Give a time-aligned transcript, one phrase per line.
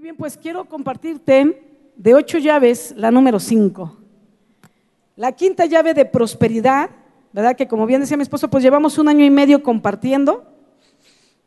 [0.00, 1.60] Bien, pues quiero compartirte
[1.96, 3.96] de ocho llaves la número cinco.
[5.16, 6.90] La quinta llave de prosperidad,
[7.32, 7.56] ¿verdad?
[7.56, 10.46] Que como bien decía mi esposo, pues llevamos un año y medio compartiendo.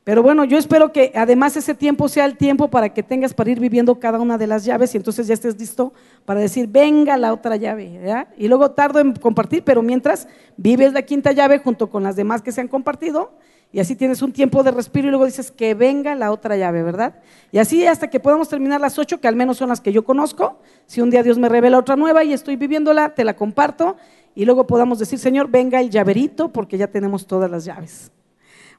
[0.04, 3.52] Pero bueno, yo espero que además ese tiempo sea el tiempo para que tengas para
[3.52, 5.94] ir viviendo cada una de las llaves y entonces ya estés listo
[6.26, 8.28] para decir, venga la otra llave, ¿verdad?
[8.38, 10.28] Y luego tardo en compartir, pero mientras
[10.58, 13.32] vives la quinta llave junto con las demás que se han compartido
[13.74, 16.84] y así tienes un tiempo de respiro y luego dices que venga la otra llave,
[16.84, 17.16] ¿verdad?
[17.52, 20.04] Y así hasta que podamos terminar las ocho, que al menos son las que yo
[20.04, 20.60] conozco.
[20.88, 23.96] Si un día Dios me revela otra nueva y estoy viviéndola, te la comparto
[24.36, 28.12] y luego podamos decir, Señor, venga el llaverito porque ya tenemos todas las llaves.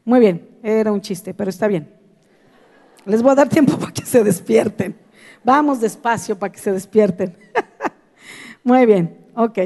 [0.04, 1.88] Muy bien, era un chiste, pero está bien.
[3.06, 4.94] Les voy a dar tiempo para que se despierten.
[5.42, 7.36] Vamos despacio para que se despierten.
[8.62, 9.58] Muy bien, ok.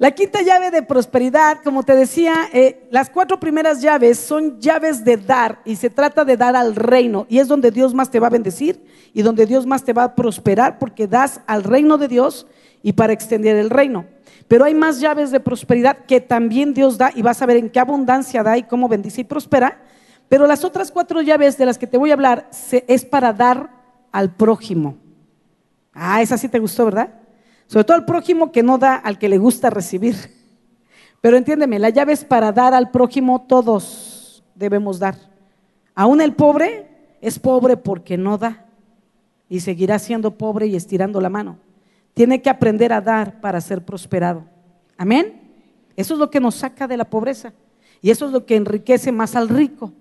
[0.00, 5.04] La quinta llave de prosperidad, como te decía, eh, las cuatro primeras llaves son llaves
[5.04, 8.18] de dar y se trata de dar al reino y es donde Dios más te
[8.18, 8.82] va a bendecir
[9.12, 12.46] y donde Dios más te va a prosperar porque das al reino de Dios
[12.82, 14.06] y para extender el reino.
[14.48, 17.68] Pero hay más llaves de prosperidad que también Dios da y vas a ver en
[17.68, 19.82] qué abundancia da y cómo bendice y prospera.
[20.30, 22.48] Pero las otras cuatro llaves de las que te voy a hablar
[22.88, 23.68] es para dar
[24.12, 24.96] al prójimo.
[25.92, 27.19] Ah, esa sí te gustó, ¿verdad?
[27.70, 30.16] Sobre todo al prójimo que no da al que le gusta recibir.
[31.20, 35.14] Pero entiéndeme, la llave es para dar al prójimo, todos debemos dar.
[35.94, 36.88] Aún el pobre
[37.20, 38.66] es pobre porque no da
[39.48, 41.58] y seguirá siendo pobre y estirando la mano.
[42.12, 44.46] Tiene que aprender a dar para ser prosperado.
[44.96, 45.40] Amén.
[45.94, 47.52] Eso es lo que nos saca de la pobreza
[48.02, 49.92] y eso es lo que enriquece más al rico,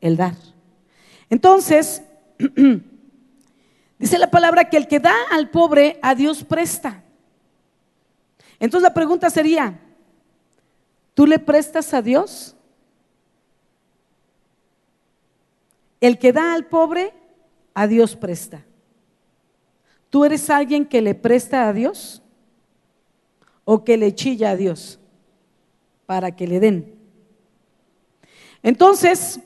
[0.00, 0.36] el dar.
[1.28, 2.02] Entonces,
[4.04, 7.02] Dice la palabra que el que da al pobre, a Dios presta.
[8.60, 9.80] Entonces la pregunta sería,
[11.14, 12.54] ¿tú le prestas a Dios?
[16.02, 17.14] El que da al pobre,
[17.72, 18.62] a Dios presta.
[20.10, 22.20] ¿Tú eres alguien que le presta a Dios?
[23.64, 25.00] ¿O que le chilla a Dios
[26.04, 26.94] para que le den?
[28.62, 29.40] Entonces,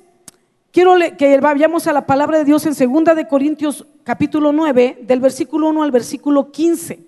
[0.73, 5.21] quiero que vayamos a la palabra de Dios en 2 de Corintios capítulo 9, del
[5.21, 6.99] versículo 1 al versículo 15.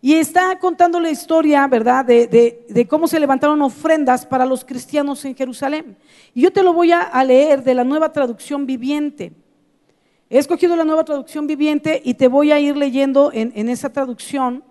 [0.00, 5.34] Y está contando la historia, ¿verdad?, de, cómo se levantaron ofrendas para los cristianos en
[5.34, 5.96] Jerusalén.
[6.32, 9.32] Y yo te lo voy a, leer de la nueva traducción viviente.
[10.30, 14.62] He escogido la nueva traducción viviente y te voy a ir leyendo en, esa traducción.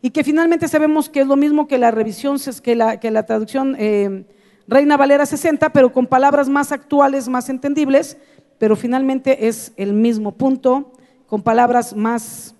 [0.00, 3.26] Y que finalmente sabemos que es lo mismo que la revisión, que la, que la
[3.26, 4.24] traducción eh,
[4.66, 8.16] Reina Valera 60, pero con palabras más actuales, más entendibles
[8.60, 10.92] pero finalmente es el mismo punto,
[11.26, 12.54] con palabras más,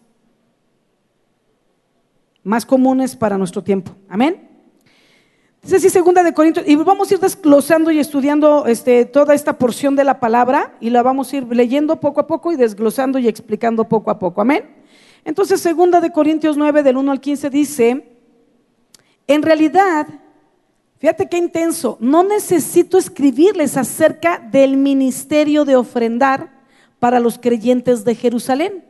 [2.43, 3.93] más comunes para nuestro tiempo.
[4.09, 4.49] Amén.
[5.61, 9.59] Dice así, segunda de Corintios, y vamos a ir desglosando y estudiando este, toda esta
[9.59, 13.19] porción de la palabra y la vamos a ir leyendo poco a poco y desglosando
[13.19, 14.41] y explicando poco a poco.
[14.41, 14.71] Amén.
[15.23, 18.17] Entonces, segunda de Corintios 9, del 1 al 15 dice,
[19.27, 20.07] en realidad,
[21.01, 21.97] Fíjate qué intenso.
[21.99, 26.53] No necesito escribirles acerca del ministerio de ofrendar
[26.99, 28.85] para los creyentes de Jerusalén,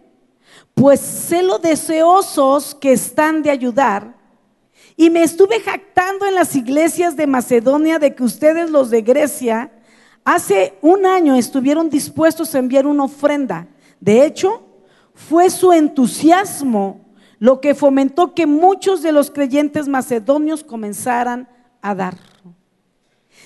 [0.75, 4.17] pues sé lo deseosos que están de ayudar.
[4.97, 9.71] Y me estuve jactando en las iglesias de Macedonia de que ustedes, los de Grecia,
[10.25, 13.69] hace un año estuvieron dispuestos a enviar una ofrenda.
[14.01, 14.65] De hecho,
[15.15, 17.03] fue su entusiasmo
[17.39, 22.17] lo que fomentó que muchos de los creyentes macedonios comenzaran a dar.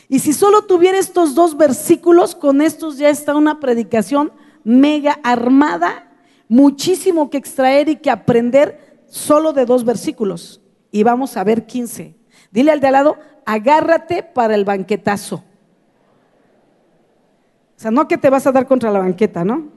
[0.08, 6.10] Y si solo tuviera estos dos versículos, con estos ya está una predicación mega armada,
[6.48, 10.60] muchísimo que extraer y que aprender solo de dos versículos.
[10.90, 12.14] Y vamos a ver 15.
[12.50, 15.36] Dile al de al lado, agárrate para el banquetazo.
[17.76, 19.68] O sea, no que te vas a dar contra la banqueta, ¿no?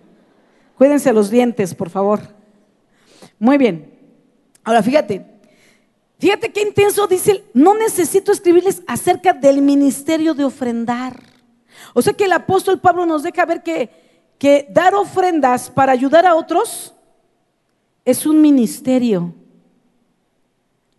[0.77, 2.19] Cuídense los dientes, por favor.
[3.39, 3.93] Muy bien.
[4.63, 5.25] Ahora fíjate,
[6.19, 11.21] Fíjate qué intenso dice, no necesito escribirles acerca del ministerio de ofrendar.
[11.93, 13.89] O sea que el apóstol Pablo nos deja ver que,
[14.39, 16.93] que dar ofrendas para ayudar a otros
[18.03, 19.33] es un ministerio.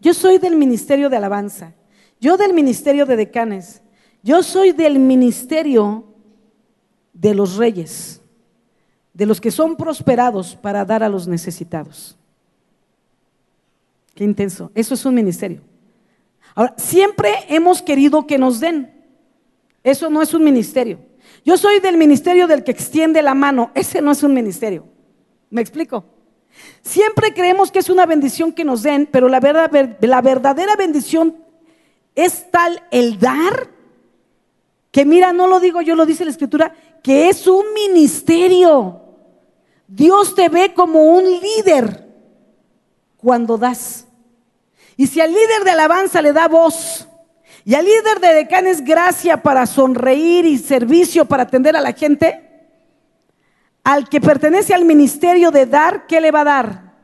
[0.01, 1.75] Yo soy del ministerio de alabanza,
[2.21, 3.83] yo del ministerio de decanes,
[4.23, 6.05] yo soy del ministerio
[7.13, 8.21] de los reyes,
[9.13, 12.18] de los que son prosperados para dar a los necesitados.
[14.19, 14.73] Qué intenso.
[14.75, 15.61] Eso es un ministerio.
[16.57, 18.93] Ahora, siempre hemos querido que nos den.
[19.85, 20.99] Eso no es un ministerio.
[21.45, 23.71] Yo soy del ministerio del que extiende la mano.
[23.77, 24.89] Ese no es un ministerio.
[25.51, 26.05] ¿Me explico?
[26.83, 29.71] Siempre creemos que es una bendición que nos den, pero la, verdad,
[30.01, 31.37] la verdadera bendición
[32.17, 33.71] es tal el dar
[34.91, 36.75] que mira, no lo digo yo, lo dice la escritura,
[37.05, 39.01] que es un ministerio.
[39.87, 42.09] Dios te ve como un líder
[43.17, 44.08] cuando das.
[44.99, 47.09] Y si al líder de alabanza le da voz
[47.65, 52.43] y al líder de decanes gracia para sonreír y servicio para atender a la gente,
[53.85, 56.95] al que pertenece al ministerio de dar, ¿qué le va a dar?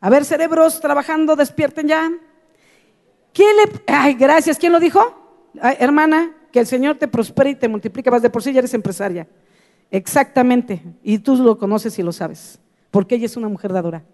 [0.00, 2.12] A ver, cerebros trabajando, despierten ya.
[3.32, 3.82] ¿Qué le...
[3.88, 4.58] Ay, gracias.
[4.58, 5.24] ¿Quién lo dijo?
[5.80, 8.08] hermana, que el Señor te prospere y te multiplique.
[8.08, 9.26] Vas de por sí ya eres empresaria.
[9.90, 10.80] Exactamente.
[11.02, 12.60] Y tú lo conoces y lo sabes.
[12.92, 14.04] Porque ella es una mujer dadora.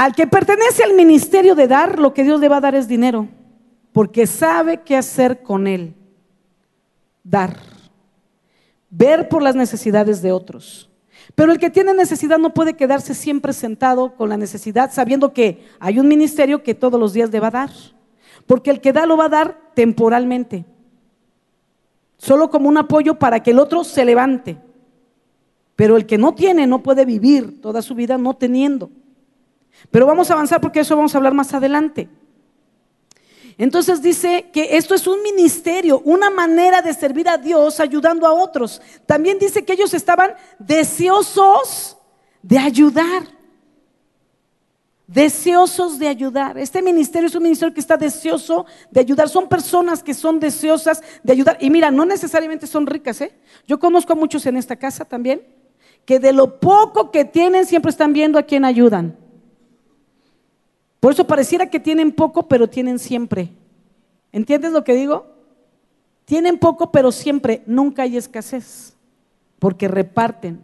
[0.00, 2.88] Al que pertenece al ministerio de dar, lo que Dios le va a dar es
[2.88, 3.28] dinero.
[3.92, 5.94] Porque sabe qué hacer con él.
[7.22, 7.54] Dar.
[8.88, 10.88] Ver por las necesidades de otros.
[11.34, 15.66] Pero el que tiene necesidad no puede quedarse siempre sentado con la necesidad, sabiendo que
[15.78, 17.70] hay un ministerio que todos los días le va a dar.
[18.46, 20.64] Porque el que da lo va a dar temporalmente.
[22.16, 24.56] Solo como un apoyo para que el otro se levante.
[25.76, 28.90] Pero el que no tiene no puede vivir toda su vida no teniendo.
[29.90, 32.08] Pero vamos a avanzar porque eso vamos a hablar más adelante.
[33.60, 38.32] Entonces dice que esto es un ministerio, una manera de servir a Dios ayudando a
[38.32, 38.80] otros.
[39.04, 41.98] También dice que ellos estaban deseosos
[42.42, 43.24] de ayudar.
[45.06, 46.56] Deseosos de ayudar.
[46.56, 49.28] Este ministerio es un ministerio que está deseoso de ayudar.
[49.28, 51.58] Son personas que son deseosas de ayudar.
[51.60, 53.20] Y mira, no necesariamente son ricas.
[53.20, 53.36] ¿eh?
[53.66, 55.42] Yo conozco a muchos en esta casa también,
[56.06, 59.19] que de lo poco que tienen siempre están viendo a quién ayudan.
[61.00, 63.50] Por eso pareciera que tienen poco, pero tienen siempre.
[64.32, 65.26] ¿Entiendes lo que digo?
[66.26, 68.94] Tienen poco, pero siempre, nunca hay escasez,
[69.58, 70.62] porque reparten,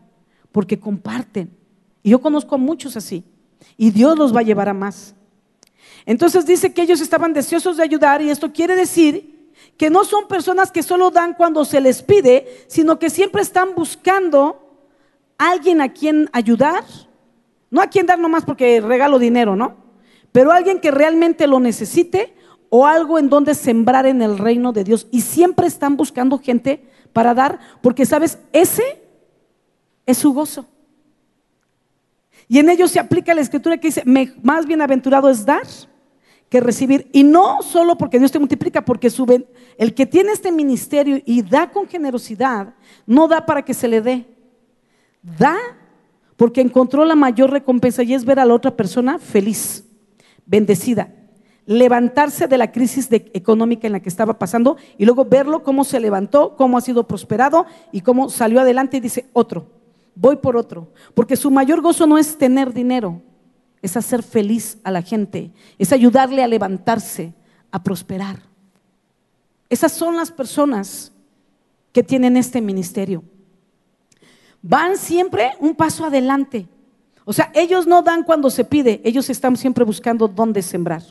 [0.52, 1.50] porque comparten.
[2.02, 3.24] Y yo conozco a muchos así,
[3.76, 5.14] y Dios los va a llevar a más.
[6.04, 10.28] Entonces dice que ellos estaban deseosos de ayudar, y esto quiere decir que no son
[10.28, 14.62] personas que solo dan cuando se les pide, sino que siempre están buscando
[15.38, 16.84] alguien a quien ayudar,
[17.70, 19.85] no a quien dar nomás porque regalo dinero, ¿no?
[20.36, 22.34] Pero alguien que realmente lo necesite
[22.68, 25.08] o algo en donde sembrar en el reino de Dios.
[25.10, 26.84] Y siempre están buscando gente
[27.14, 29.02] para dar, porque sabes, ese
[30.04, 30.66] es su gozo.
[32.48, 34.02] Y en ellos se aplica la escritura que dice,
[34.42, 35.62] más bienaventurado es dar
[36.50, 37.08] que recibir.
[37.14, 39.10] Y no solo porque Dios te multiplica, porque
[39.78, 42.74] el que tiene este ministerio y da con generosidad,
[43.06, 44.26] no da para que se le dé.
[45.22, 45.56] Da
[46.36, 49.85] porque encontró la mayor recompensa y es ver a la otra persona feliz
[50.46, 51.12] bendecida,
[51.66, 56.00] levantarse de la crisis económica en la que estaba pasando y luego verlo cómo se
[56.00, 59.66] levantó, cómo ha sido prosperado y cómo salió adelante y dice, otro,
[60.14, 60.92] voy por otro.
[61.14, 63.20] Porque su mayor gozo no es tener dinero,
[63.82, 67.34] es hacer feliz a la gente, es ayudarle a levantarse,
[67.70, 68.40] a prosperar.
[69.68, 71.12] Esas son las personas
[71.92, 73.24] que tienen este ministerio.
[74.62, 76.68] Van siempre un paso adelante.
[77.28, 81.02] O sea, ellos no dan cuando se pide, ellos están siempre buscando dónde sembrar.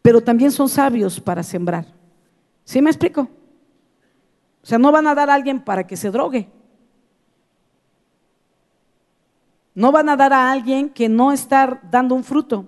[0.00, 1.86] Pero también son sabios para sembrar.
[2.64, 3.22] ¿Sí me explico?
[4.62, 6.48] O sea, no van a dar a alguien para que se drogue.
[9.74, 12.66] No van a dar a alguien que no está dando un fruto,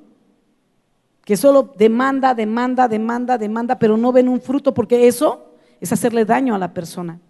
[1.25, 6.25] que solo demanda, demanda, demanda, demanda, pero no ven un fruto porque eso es hacerle
[6.25, 7.21] daño a la persona.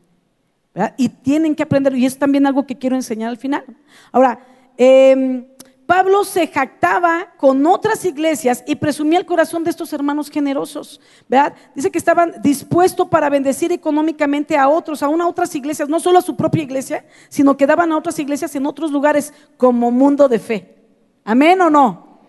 [0.97, 3.65] Y tienen que aprender, y es también algo que quiero enseñar al final.
[4.13, 4.41] Ahora,
[4.83, 5.45] Em,
[5.85, 11.03] Pablo se jactaba con otras iglesias y presumía el corazón de estos hermanos generosos.
[11.29, 11.53] ¿verdad?
[11.75, 16.19] Dice que estaban dispuestos para bendecir económicamente a otros, aún a otras iglesias, no solo
[16.19, 20.29] a su propia iglesia, sino que daban a otras iglesias en otros lugares como mundo
[20.29, 20.77] de fe.
[21.25, 22.21] ¿Amén o no?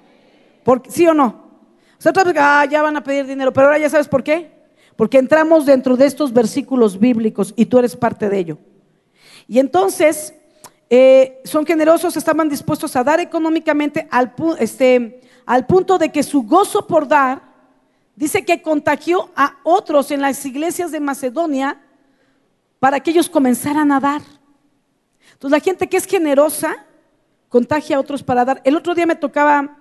[0.89, 1.27] ¿Sí o no?
[1.97, 4.51] O sea, ah, ya van a pedir dinero, pero ahora ya sabes por qué.
[4.97, 8.57] Porque entramos dentro de estos versículos bíblicos y tú eres parte de ello.
[9.47, 10.33] Y entonces,
[10.93, 16.43] eh, son generosos, estaban dispuestos a dar económicamente al, este, al punto de que su
[16.43, 17.41] gozo por dar,
[18.13, 21.79] dice que contagió a otros en las iglesias de Macedonia
[22.77, 24.21] para que ellos comenzaran a dar.
[25.31, 26.85] Entonces la gente que es generosa
[27.47, 28.61] contagia a otros para dar.
[28.65, 29.77] El otro día me tocaba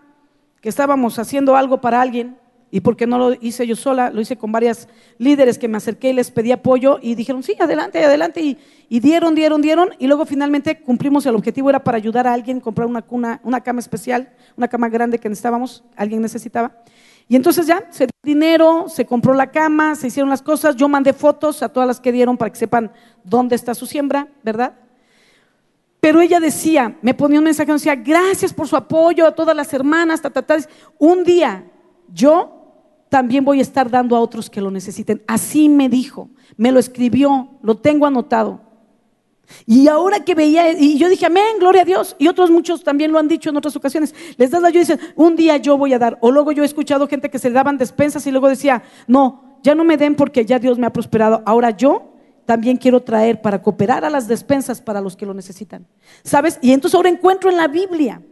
[0.61, 2.39] que estábamos haciendo algo para alguien
[2.71, 6.11] y porque no lo hice yo sola, lo hice con varias líderes que me acerqué
[6.11, 8.41] y les pedí apoyo y dijeron, sí, adelante, adelante.
[8.89, 9.91] Y, dieron, dieron, dieron.
[9.99, 13.61] Y luego finalmente cumplimos el objetivo, era para ayudar a alguien, comprar una, cuna, una
[13.61, 16.73] cama especial, una cama grande que necesitábamos, alguien necesitaba.
[17.29, 20.77] Y entonces ya, se dio dinero, se compró la cama, se hicieron las cosas.
[20.77, 22.93] Yo mandé fotos a todas las que dieron para que sepan
[23.25, 24.75] dónde está su siembra, ¿verdad?
[26.01, 29.73] Pero ella decía, me ponía un mensaje, decía, gracias por su apoyo a todas las
[29.75, 30.57] hermanas, ta, ta, ta.
[30.99, 31.65] Un día
[32.13, 32.60] yo
[33.11, 35.23] también voy a estar dando a otros que lo necesiten.
[35.27, 38.63] Así me dijo, me lo escribió, lo tengo anotado.
[39.67, 42.15] Y ahora que veía, y yo dije, amén, gloria a Dios.
[42.21, 44.15] Y otros muchos también lo han dicho en otras ocasiones.
[44.37, 46.19] Les das la ayuda y dicen, un día yo voy a dar.
[46.21, 49.59] O luego yo he escuchado gente que se le daban despensas y luego decía, no,
[49.65, 51.43] ya no me den porque ya Dios me ha prosperado.
[51.47, 52.13] Ahora yo
[52.47, 55.85] también quiero traer para cooperar a las despensas para los que lo necesitan.
[56.23, 56.61] ¿Sabes?
[56.63, 58.23] Y entonces ahora encuentro en la Biblia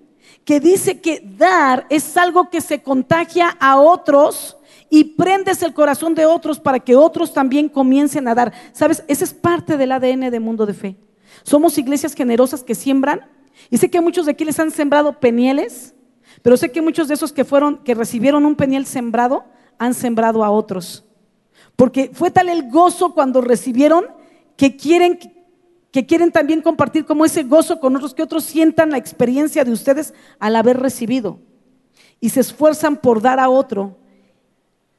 [0.44, 4.56] que dice que dar es algo que se contagia a otros
[4.90, 8.52] y prendes el corazón de otros para que otros también comiencen a dar.
[8.72, 9.04] ¿Sabes?
[9.08, 10.96] Esa es parte del ADN de Mundo de Fe.
[11.42, 13.20] Somos iglesias generosas que siembran.
[13.70, 15.94] Y sé que muchos de aquí les han sembrado penieles,
[16.42, 19.44] pero sé que muchos de esos que fueron, que recibieron un peniel sembrado,
[19.78, 21.04] han sembrado a otros.
[21.76, 24.06] Porque fue tal el gozo cuando recibieron
[24.56, 25.18] que quieren,
[25.98, 29.72] que quieren también compartir como ese gozo con otros, que otros sientan la experiencia de
[29.72, 31.40] ustedes al haber recibido.
[32.20, 33.96] Y se esfuerzan por dar a otro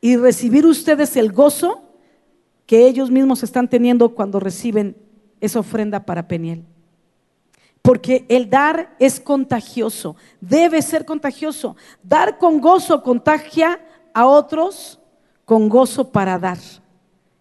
[0.01, 1.83] y recibir ustedes el gozo
[2.65, 4.97] que ellos mismos están teniendo cuando reciben
[5.39, 6.65] esa ofrenda para Peniel.
[7.81, 11.77] Porque el dar es contagioso, debe ser contagioso.
[12.03, 13.79] Dar con gozo contagia
[14.13, 14.99] a otros
[15.45, 16.57] con gozo para dar.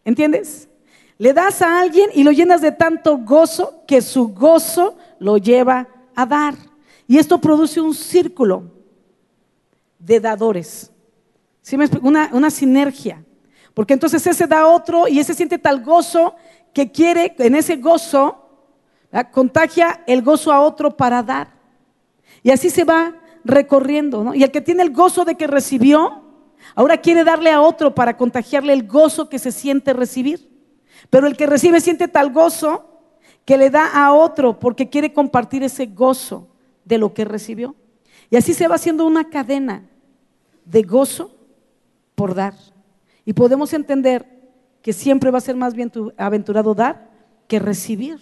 [0.05, 0.69] ¿Entiendes?
[1.19, 5.89] Le das a alguien y lo llenas de tanto gozo que su gozo lo lleva
[6.15, 6.55] a dar.
[7.09, 8.71] Y esto produce un círculo
[9.99, 10.93] de dadores.
[11.61, 13.25] ¿Sí me una, sinergia.
[13.75, 16.37] Porque entonces ese da otro y ese siente tal gozo
[16.73, 18.49] que quiere, en ese gozo,
[19.33, 21.53] contagia el gozo a otro para dar.
[22.43, 24.35] Y así se va recorriendo.
[24.35, 26.23] Y el que tiene el gozo de que recibió,
[26.75, 30.58] ahora quiere darle a otro para contagiarle el gozo que se siente recibir.
[31.11, 32.85] Pero el que recibe siente tal gozo
[33.45, 36.49] que le da a otro porque quiere compartir ese gozo
[36.85, 37.75] de lo que recibió.
[38.31, 39.89] Y así se va haciendo una cadena
[40.65, 41.35] de gozo
[42.15, 42.55] por dar.
[43.25, 44.27] Y podemos entender
[44.83, 47.11] que siempre va a ser más bien aventurado dar
[47.47, 48.19] que recibir.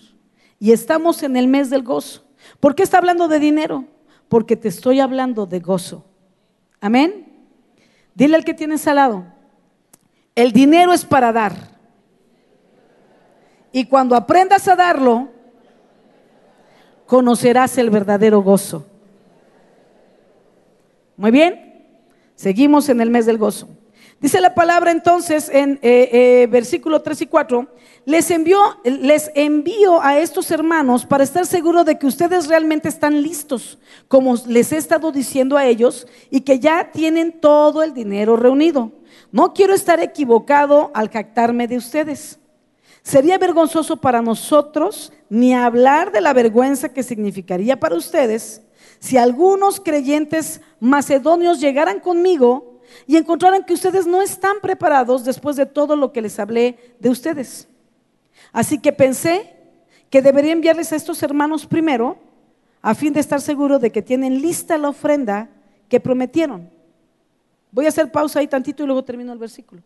[0.59, 2.25] Y estamos en el mes del gozo.
[2.61, 3.85] ¿Por qué está hablando de dinero?
[4.29, 6.05] Porque te estoy hablando de gozo.
[6.81, 7.27] Amén.
[8.15, 9.27] Dile al que tienes al lado,
[10.35, 11.76] el dinero es para dar.
[13.77, 15.29] Y cuando aprendas a darlo,
[17.05, 18.87] conocerás el verdadero gozo.
[21.19, 21.85] Muy bien,
[22.37, 23.69] seguimos en el mes del gozo.
[24.19, 27.69] Dice la palabra entonces en eh, eh, versículo 3 y 4,
[28.07, 33.21] les, envió, les envío a estos hermanos para estar seguro de que ustedes realmente están
[33.21, 33.79] listos,
[34.09, 38.93] como les he estado diciendo a ellos, y que ya tienen todo el dinero reunido.
[39.33, 42.39] No quiero estar equivocado al jactarme de ustedes.
[43.07, 48.63] Sería vergonzoso para nosotros ni hablar de la vergüenza que significaría para ustedes
[48.99, 55.67] si algunos creyentes macedonios llegaran conmigo y encontraron que ustedes no están preparados después de
[55.67, 57.69] todo lo que les hablé de ustedes.
[58.53, 59.55] Así que pensé
[60.11, 62.19] que debería enviarles a estos hermanos primero
[62.83, 65.49] a fin de estar seguro de que tienen lista la ofrenda
[65.89, 66.69] que prometieron.
[67.71, 69.81] Voy a hacer pausa ahí tantito y luego termino el versículo.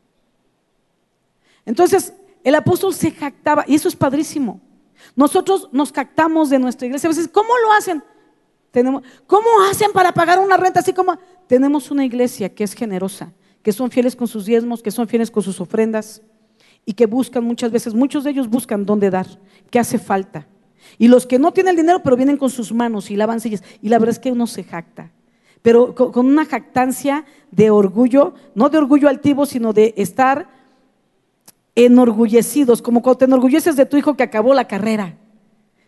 [1.66, 4.60] Entonces, el apóstol se jactaba, y eso es padrísimo.
[5.16, 7.08] Nosotros nos jactamos de nuestra iglesia.
[7.08, 8.02] A veces, ¿cómo lo hacen?
[8.70, 11.18] Tenemos, ¿Cómo hacen para pagar una renta así como?
[11.46, 13.32] Tenemos una iglesia que es generosa,
[13.62, 16.22] que son fieles con sus diezmos, que son fieles con sus ofrendas
[16.86, 19.26] y que buscan muchas veces, muchos de ellos buscan dónde dar,
[19.70, 20.46] qué hace falta.
[20.98, 23.62] Y los que no tienen el dinero, pero vienen con sus manos y lavan sillas.
[23.82, 25.10] Y la verdad es que uno se jacta.
[25.62, 30.48] Pero con una jactancia de orgullo, no de orgullo altivo, sino de estar
[31.74, 35.18] enorgullecidos, como cuando te enorgulleces de tu hijo que acabó la carrera,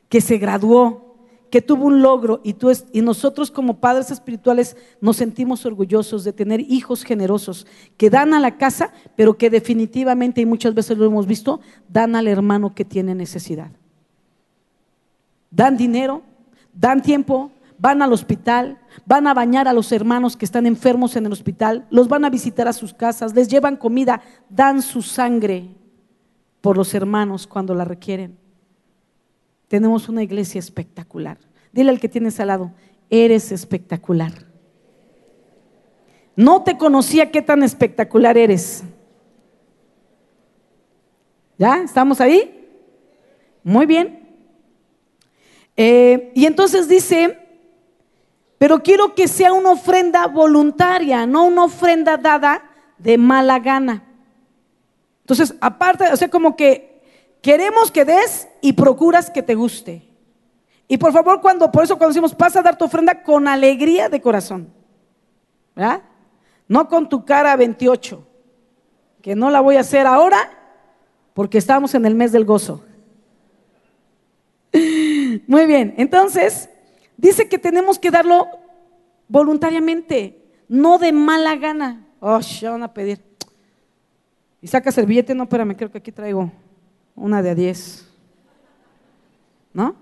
[0.09, 1.13] que se graduó,
[1.53, 6.33] que tuvo un logro y, tú y nosotros como padres espirituales nos sentimos orgullosos de
[6.33, 7.67] tener hijos generosos
[7.99, 11.61] que dan a la casa, pero que definitivamente, y muchas veces lo hemos visto,
[11.91, 13.71] dan al hermano que tiene necesidad.
[15.51, 16.23] Dan dinero,
[16.73, 17.51] dan tiempo,
[17.83, 21.85] van al hospital, van a bañar a los hermanos que están enfermos en el hospital,
[21.91, 25.69] los van a visitar a sus casas, les llevan comida, dan su sangre
[26.61, 28.39] por los hermanos cuando la requieren.
[29.67, 31.39] Tenemos una iglesia espectacular.
[31.73, 32.71] Dile al que tienes al lado,
[33.11, 34.33] eres espectacular.
[36.37, 38.85] No te conocía qué tan espectacular eres.
[41.59, 41.83] ¿Ya?
[41.83, 42.65] ¿Estamos ahí?
[43.65, 44.21] Muy bien.
[45.77, 47.42] Eh, y entonces dice,
[48.63, 52.63] pero quiero que sea una ofrenda voluntaria, no una ofrenda dada
[52.97, 54.05] de mala gana.
[55.23, 56.93] Entonces, aparte, o sea, como que
[57.43, 60.09] Queremos que des y procuras que te guste.
[60.87, 64.09] Y por favor, cuando, por eso cuando decimos, pasa a dar tu ofrenda con alegría
[64.09, 64.73] de corazón.
[65.75, 66.03] ¿Verdad?
[66.69, 68.25] No con tu cara 28,
[69.21, 70.39] que no la voy a hacer ahora
[71.35, 72.85] porque estamos en el mes del gozo.
[75.49, 76.69] Muy bien, entonces
[77.23, 78.49] dice que tenemos que darlo
[79.29, 82.07] voluntariamente, no de mala gana.
[82.21, 83.21] Oh, ya van a pedir.
[84.61, 86.53] Y sacas el billete, no, espérame, creo que aquí traigo
[87.15, 88.09] una de a 10.
[89.73, 89.97] ¿No?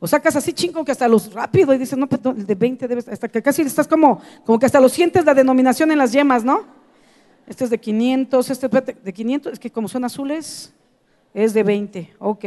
[0.00, 2.88] O sacas así chingo que hasta los rápido y dices, no, pero el de 20
[2.88, 6.12] debes, hasta que casi estás como, como que hasta lo sientes la denominación en las
[6.12, 6.64] yemas, ¿no?
[7.46, 10.74] Este es de 500, este de 500, es que como son azules,
[11.34, 12.44] es de 20, ok.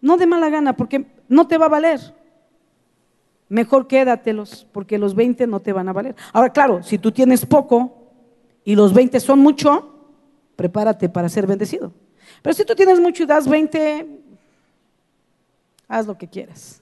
[0.00, 2.00] No de mala gana, porque no te va a valer.
[3.48, 6.16] Mejor quédatelos, porque los 20 no te van a valer.
[6.32, 8.10] Ahora, claro, si tú tienes poco
[8.64, 9.94] y los 20 son mucho,
[10.56, 11.92] prepárate para ser bendecido.
[12.42, 14.06] Pero si tú tienes mucho y das 20,
[15.86, 16.80] haz lo que quieras.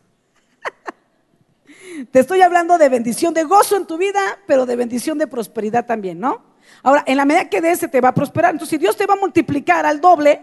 [2.10, 5.84] Te estoy hablando de bendición, de gozo en tu vida, pero de bendición de prosperidad
[5.84, 6.42] también, ¿no?
[6.82, 8.52] Ahora, en la medida que des, se te va a prosperar.
[8.52, 10.40] Entonces, si Dios te va a multiplicar al doble,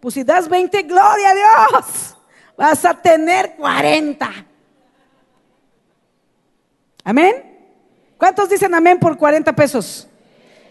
[0.00, 2.16] pues si das 20, gloria a Dios,
[2.56, 4.30] vas a tener 40.
[7.04, 7.52] Amén.
[8.16, 10.08] ¿Cuántos dicen amén por 40 pesos?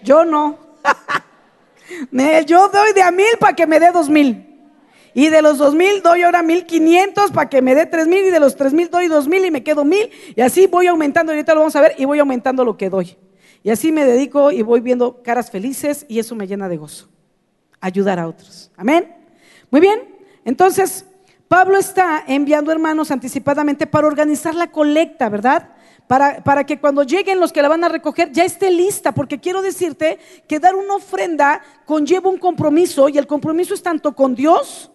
[0.04, 0.58] Yo no.
[2.48, 4.48] Yo doy de a mil para que me dé dos mil.
[5.14, 8.26] Y de los dos mil doy ahora mil quinientos para que me dé tres mil.
[8.26, 10.10] Y de los tres mil doy dos mil y me quedo mil.
[10.36, 11.34] Y así voy aumentando.
[11.34, 11.96] Ahorita lo vamos a ver.
[11.98, 13.18] Y voy aumentando lo que doy.
[13.64, 16.06] Y así me dedico y voy viendo caras felices.
[16.08, 17.10] Y eso me llena de gozo.
[17.82, 18.72] Ayudar a otros.
[18.78, 19.14] Amén.
[19.70, 20.16] Muy bien.
[20.46, 21.06] Entonces,
[21.48, 25.70] Pablo está enviando hermanos anticipadamente para organizar la colecta, ¿verdad?
[26.08, 29.62] Para, que cuando lleguen los que la van a recoger ya esté lista, porque quiero
[29.62, 34.92] decirte que dar una ofrenda conlleva un compromiso y el compromiso es tanto con Dios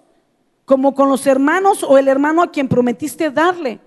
[0.66, 3.80] como con los hermanos o el hermano a quien prometiste darle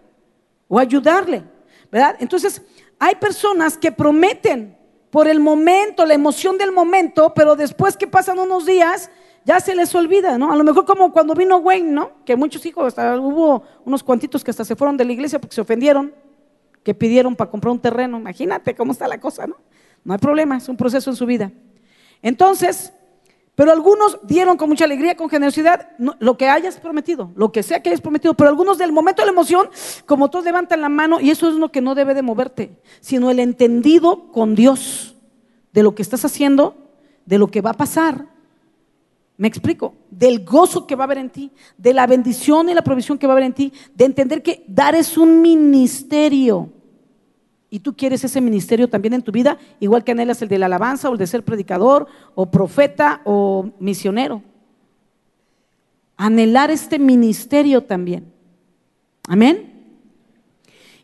[0.67, 1.43] o ayudarle,
[1.91, 2.15] ¿verdad?
[2.19, 2.63] Entonces,
[2.97, 4.75] hay personas que prometen
[5.11, 9.11] por el momento, la emoción del momento, pero después que pasan unos días,
[9.45, 10.51] ya se les olvida, ¿no?
[10.51, 12.11] A lo mejor como cuando vino Wayne, ¿no?
[12.25, 15.55] Que muchos hijos, hasta hubo unos cuantitos que hasta se fueron de la iglesia porque
[15.55, 16.13] se ofendieron
[16.83, 18.17] que pidieron para comprar un terreno.
[18.17, 19.55] Imagínate cómo está la cosa, ¿no?
[20.03, 21.51] No hay problema, es un proceso en su vida.
[22.21, 22.93] Entonces,
[23.59, 27.83] pero algunos dieron con mucha alegría, con generosidad, lo que hayas prometido, lo que sea
[27.83, 29.69] que hayas prometido, pero algunos del momento de la emoción,
[30.05, 33.29] como todos levantan la mano, y eso es lo que no debe de moverte, sino
[33.29, 35.17] el entendido con Dios
[35.73, 36.77] de lo que estás haciendo,
[37.25, 38.27] de lo que va a pasar.
[39.39, 42.81] Me explico, del gozo que va a haber en ti, de la bendición y la
[42.81, 46.69] provisión que va a haber en ti, de entender que dar es un ministerio.
[47.69, 50.65] Y tú quieres ese ministerio también en tu vida, igual que anhelas el de la
[50.65, 54.43] alabanza o el de ser predicador o profeta o misionero.
[56.17, 58.33] Anhelar este ministerio también.
[59.25, 60.03] Amén.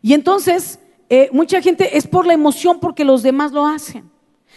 [0.02, 4.14] Y entonces, eh, mucha gente es por la emoción porque los demás lo hacen.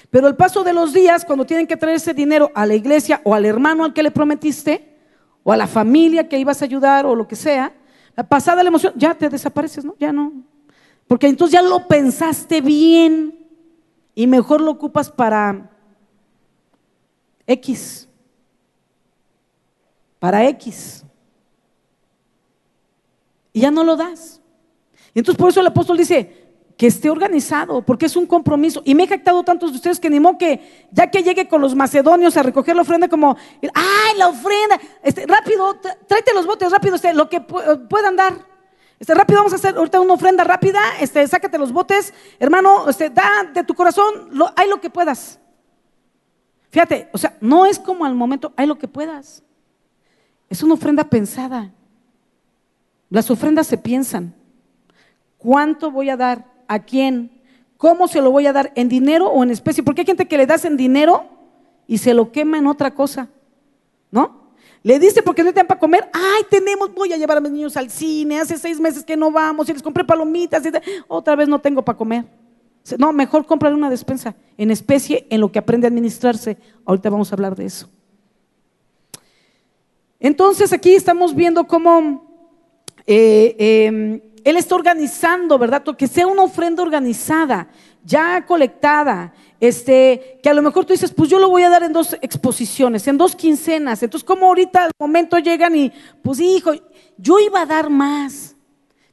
[0.10, 3.22] Pero el paso de los días, cuando tienen que traer ese dinero a la iglesia
[3.24, 4.98] o al hermano al que le prometiste,
[5.44, 7.74] o a la familia que ibas a ayudar o lo que sea,
[8.16, 9.96] la pasada la emoción, ya te desapareces, ¿no?
[10.00, 10.34] Ya no.
[11.08, 13.48] Porque entonces ya lo pensaste bien
[14.14, 15.70] y mejor lo ocupas para
[17.48, 18.08] X.
[20.20, 21.04] Para X.
[23.54, 24.42] Y ya no lo das.
[25.14, 26.39] Y entonces por eso el apóstol dice,
[26.80, 28.82] que esté organizado, porque es un compromiso.
[28.86, 31.60] Y me he jactado tantos de ustedes que ni modo que ya que llegue con
[31.60, 33.36] los macedonios a recoger la ofrenda, como,
[33.74, 34.80] ¡ay, la ofrenda!
[35.04, 35.76] Este, rápido,
[36.08, 38.34] tráete los botes, rápido, este, lo que puedan dar.
[38.98, 43.10] Este, rápido, vamos a hacer ahorita una ofrenda rápida, este, sácate los botes, hermano, este,
[43.10, 45.38] da de tu corazón, lo, hay lo que puedas.
[46.70, 49.44] Fíjate, o sea, no es como al momento, hay lo que puedas.
[50.48, 51.74] Es una ofrenda pensada.
[53.10, 54.34] Las ofrendas se piensan.
[55.38, 56.59] ¿Cuánto voy a dar?
[56.70, 57.32] ¿A quién?
[57.78, 58.72] ¿Cómo se lo voy a dar?
[58.76, 59.84] ¿En dinero o en especie?
[59.84, 61.26] Porque hay gente que le das en dinero
[61.88, 63.28] y se lo quema en otra cosa.
[64.12, 64.52] ¿No?
[64.84, 66.08] Le dice porque no te dan para comer.
[66.14, 68.40] Ay, tenemos, voy a llevar a mis niños al cine.
[68.40, 70.64] Hace seis meses que no vamos y les compré palomitas.
[70.64, 70.70] Y
[71.08, 72.26] otra vez no tengo para comer.
[73.00, 76.56] No, mejor comprarle una despensa en especie en lo que aprende a administrarse.
[76.86, 77.90] Ahorita vamos a hablar de eso.
[80.20, 82.30] Entonces aquí estamos viendo cómo
[83.12, 85.84] eh, em, él está organizando, ¿verdad?
[85.98, 87.68] Que sea una ofrenda organizada,
[88.04, 91.84] ya colectada, este, que a lo mejor tú dices, pues yo lo voy a dar
[91.84, 94.02] en dos exposiciones, en dos quincenas.
[94.02, 96.72] Entonces, como ahorita al momento llegan y, pues hijo,
[97.18, 98.56] yo iba a dar más,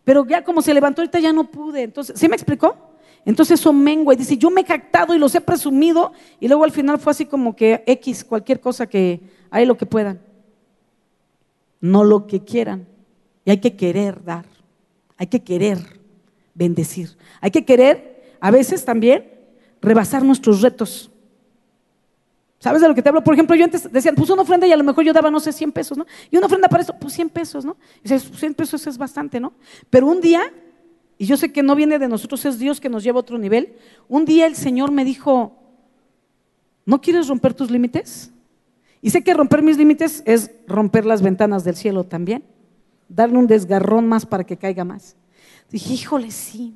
[0.04, 1.82] pero ya como se levantó ahorita ya no pude.
[1.82, 2.76] Entonces, ¿sí me explicó?
[3.24, 6.62] Entonces eso mengua y dice, yo me he captado y los he presumido y luego
[6.62, 9.20] al final fue así como que X, cualquier cosa que
[9.50, 10.20] hay lo que puedan.
[11.80, 12.86] No lo que quieran.
[13.44, 14.55] Y hay que querer dar.
[15.16, 15.78] Hay que querer
[16.54, 17.16] bendecir.
[17.40, 19.30] Hay que querer, a veces también,
[19.80, 21.10] rebasar nuestros retos.
[22.58, 23.22] ¿Sabes de lo que te hablo?
[23.22, 25.40] Por ejemplo, yo antes decía, pues una ofrenda y a lo mejor yo daba, no
[25.40, 26.06] sé, 100 pesos, ¿no?
[26.30, 27.76] Y una ofrenda para eso, pues 100 pesos, ¿no?
[28.00, 29.52] Y dices, 100 pesos es bastante, ¿no?
[29.90, 30.52] Pero un día,
[31.18, 33.38] y yo sé que no viene de nosotros, es Dios que nos lleva a otro
[33.38, 33.76] nivel,
[34.08, 35.56] un día el Señor me dijo,
[36.86, 38.32] ¿no quieres romper tus límites?
[39.02, 42.42] Y sé que romper mis límites es romper las ventanas del cielo también,
[43.08, 45.16] darle un desgarrón más para que caiga más.
[45.70, 46.74] Dije, híjole, sí,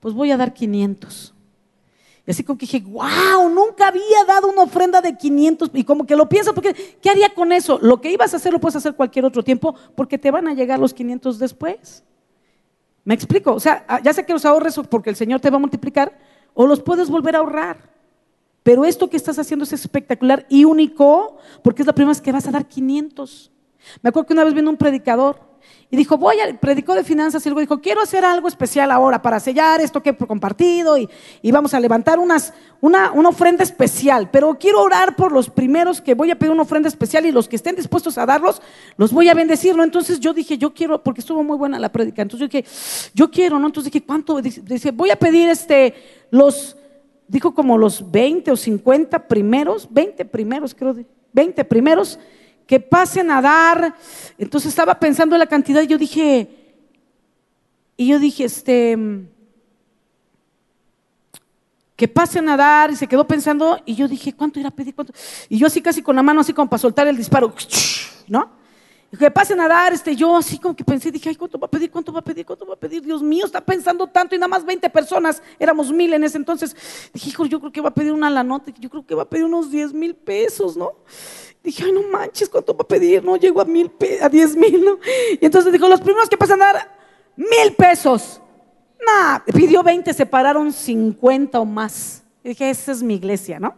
[0.00, 1.34] pues voy a dar 500.
[2.26, 5.70] Y así como que dije, wow, nunca había dado una ofrenda de 500.
[5.74, 7.78] Y como que lo piensas, porque ¿qué haría con eso?
[7.80, 10.54] Lo que ibas a hacer lo puedes hacer cualquier otro tiempo porque te van a
[10.54, 12.02] llegar los 500 después.
[13.04, 13.54] ¿Me explico?
[13.54, 16.18] O sea, ah, ya sé que los ahorres porque el Señor te va a multiplicar
[16.54, 17.94] o los puedes volver a ahorrar.
[18.64, 22.32] Pero esto que estás haciendo es espectacular y único porque es la primera vez que
[22.32, 23.52] vas a dar 500.
[24.02, 25.46] Me acuerdo que una vez vino un predicador
[25.88, 29.22] y dijo, voy a, predicó de finanzas y luego dijo, quiero hacer algo especial ahora
[29.22, 31.08] para sellar esto que he compartido y,
[31.52, 36.14] vamos a levantar unas, una, una, ofrenda especial, pero quiero orar por los primeros que
[36.14, 38.60] voy a pedir una ofrenda especial y los que estén dispuestos a darlos,
[38.96, 39.84] los voy a bendecir, ¿no?
[39.84, 42.68] Entonces yo dije, yo quiero, porque estuvo muy buena la prédica, entonces yo dije,
[43.14, 43.66] yo quiero, ¿no?
[43.66, 44.40] Entonces dije, ¿cuánto?
[44.40, 45.94] Dice, voy a pedir este,
[46.32, 46.76] los,
[47.28, 50.96] dijo como los 20 o 50 primeros, 20 primeros creo,
[51.32, 52.18] 20 primeros
[52.66, 53.94] que pasen a dar.
[54.38, 56.48] Entonces estaba pensando en la cantidad y yo dije,
[57.96, 58.98] y yo dije, este,
[61.96, 64.94] que pasen a dar y se quedó pensando y yo dije, ¿cuánto irá a pedir?
[65.48, 67.54] Y yo así casi con la mano así como para soltar el disparo,
[68.28, 68.50] ¿no?
[69.18, 71.70] Que pasen a dar, este, yo así como que pensé, dije, ay, ¿cuánto va a
[71.70, 71.90] pedir?
[71.90, 72.44] ¿Cuánto va a pedir?
[72.44, 73.02] ¿Cuánto va a pedir?
[73.02, 76.76] Dios mío, está pensando tanto y nada más 20 personas, éramos mil en ese entonces.
[77.14, 79.22] Dije, hijo, yo creo que va a pedir una la nota, yo creo que va
[79.22, 80.92] a pedir unos 10 mil pesos, ¿no?
[81.62, 83.24] Dije, ay, no manches, ¿cuánto va a pedir?
[83.24, 83.90] No, llego a mil,
[84.20, 84.98] a diez mil, ¿no?
[85.40, 86.98] Y entonces dijo, los primeros que pasan a dar
[87.36, 88.40] mil pesos.
[89.06, 92.25] Nah, pidió 20, se pararon 50 o más.
[92.46, 93.74] Y dije, esa es mi iglesia, ¿no?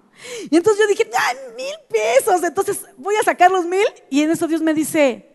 [0.50, 2.42] Y entonces yo dije, ay, mil pesos.
[2.42, 3.86] Entonces voy a sacar los mil.
[4.10, 5.26] Y en eso Dios me dice,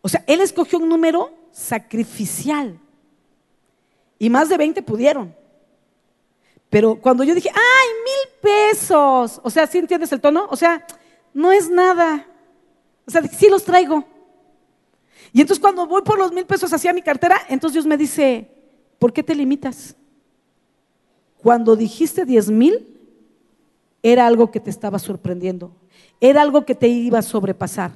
[0.00, 2.80] o sea, Él escogió un número sacrificial.
[4.18, 5.36] Y más de 20 pudieron.
[6.70, 9.42] Pero cuando yo dije, ay, mil pesos.
[9.44, 10.46] O sea, ¿sí entiendes el tono?
[10.48, 10.86] O sea,
[11.34, 12.26] no es nada.
[13.06, 14.06] O sea, sí los traigo.
[15.34, 18.50] Y entonces cuando voy por los mil pesos hacia mi cartera, entonces Dios me dice,
[18.98, 19.96] ¿por qué te limitas?
[21.44, 22.98] Cuando dijiste diez mil,
[24.02, 25.76] era algo que te estaba sorprendiendo,
[26.18, 27.90] era algo que te iba a sobrepasar.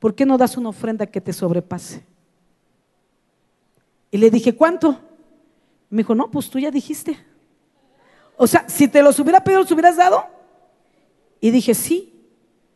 [0.00, 2.04] ¿Por qué no das una ofrenda que te sobrepase?
[4.10, 4.98] Y le dije, ¿cuánto?
[5.88, 7.16] Me dijo, no, pues tú ya dijiste.
[8.36, 10.24] O sea, si te los hubiera pedido, los hubieras dado.
[11.40, 12.12] Y dije, sí,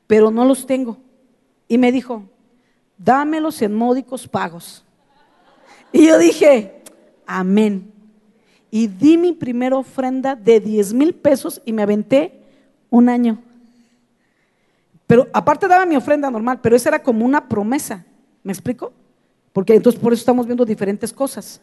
[0.06, 0.96] pero no los tengo.
[1.66, 2.22] Y me dijo,
[2.96, 4.84] dámelos en módicos pagos.
[5.90, 6.84] Y yo dije,
[7.26, 7.97] amén.
[8.70, 12.42] Y di mi primera ofrenda de 10 mil pesos y me aventé
[12.90, 13.38] un año.
[15.06, 18.04] Pero aparte daba mi ofrenda normal, pero esa era como una promesa.
[18.42, 18.92] ¿Me explico?
[19.52, 21.60] Porque entonces por eso estamos viendo diferentes cosas.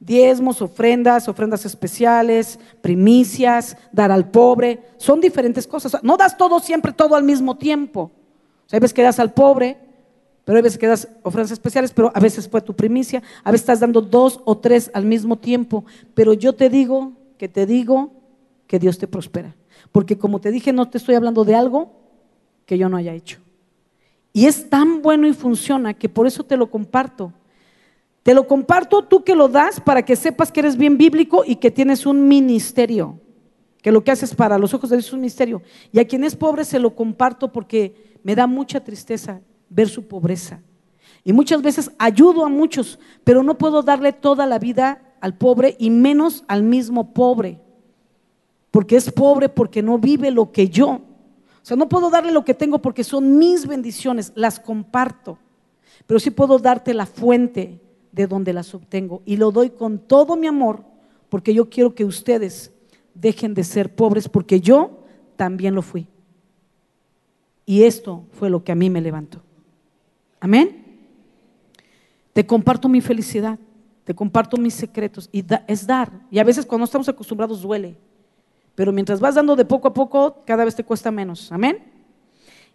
[0.00, 6.02] Diezmos, ofrendas, ofrendas especiales, primicias, dar al pobre, son diferentes cosas.
[6.02, 8.10] No das todo siempre, todo al mismo tiempo.
[8.70, 9.76] Veces que das al pobre,
[10.48, 13.64] pero hay veces que das ofrendas especiales, pero a veces fue tu primicia, a veces
[13.64, 15.84] estás dando dos o tres al mismo tiempo.
[16.14, 18.12] Pero yo te digo, que te digo,
[18.66, 19.54] que Dios te prospera.
[19.92, 21.92] Porque como te dije, no te estoy hablando de algo
[22.64, 23.40] que yo no haya hecho.
[24.32, 27.30] Y es tan bueno y funciona que por eso te lo comparto.
[28.22, 31.56] Te lo comparto tú que lo das para que sepas que eres bien bíblico y
[31.56, 33.20] que tienes un ministerio.
[33.82, 35.60] Que lo que haces para los ojos de Dios es un ministerio.
[35.92, 40.06] Y a quien es pobre se lo comparto porque me da mucha tristeza ver su
[40.06, 40.60] pobreza.
[41.24, 45.76] Y muchas veces ayudo a muchos, pero no puedo darle toda la vida al pobre
[45.78, 47.60] y menos al mismo pobre.
[48.70, 50.88] Porque es pobre porque no vive lo que yo.
[50.90, 55.38] O sea, no puedo darle lo que tengo porque son mis bendiciones, las comparto.
[56.06, 57.80] Pero sí puedo darte la fuente,
[58.12, 59.22] de donde las obtengo.
[59.24, 60.82] Y lo doy con todo mi amor,
[61.28, 62.72] porque yo quiero que ustedes
[63.14, 65.04] dejen de ser pobres, porque yo
[65.36, 66.06] también lo fui.
[67.66, 69.42] Y esto fue lo que a mí me levantó.
[70.40, 70.84] Amén.
[72.32, 73.58] Te comparto mi felicidad,
[74.04, 75.28] te comparto mis secretos.
[75.32, 76.12] Y es dar.
[76.30, 77.96] Y a veces cuando estamos acostumbrados duele.
[78.74, 81.50] Pero mientras vas dando de poco a poco, cada vez te cuesta menos.
[81.50, 81.82] Amén.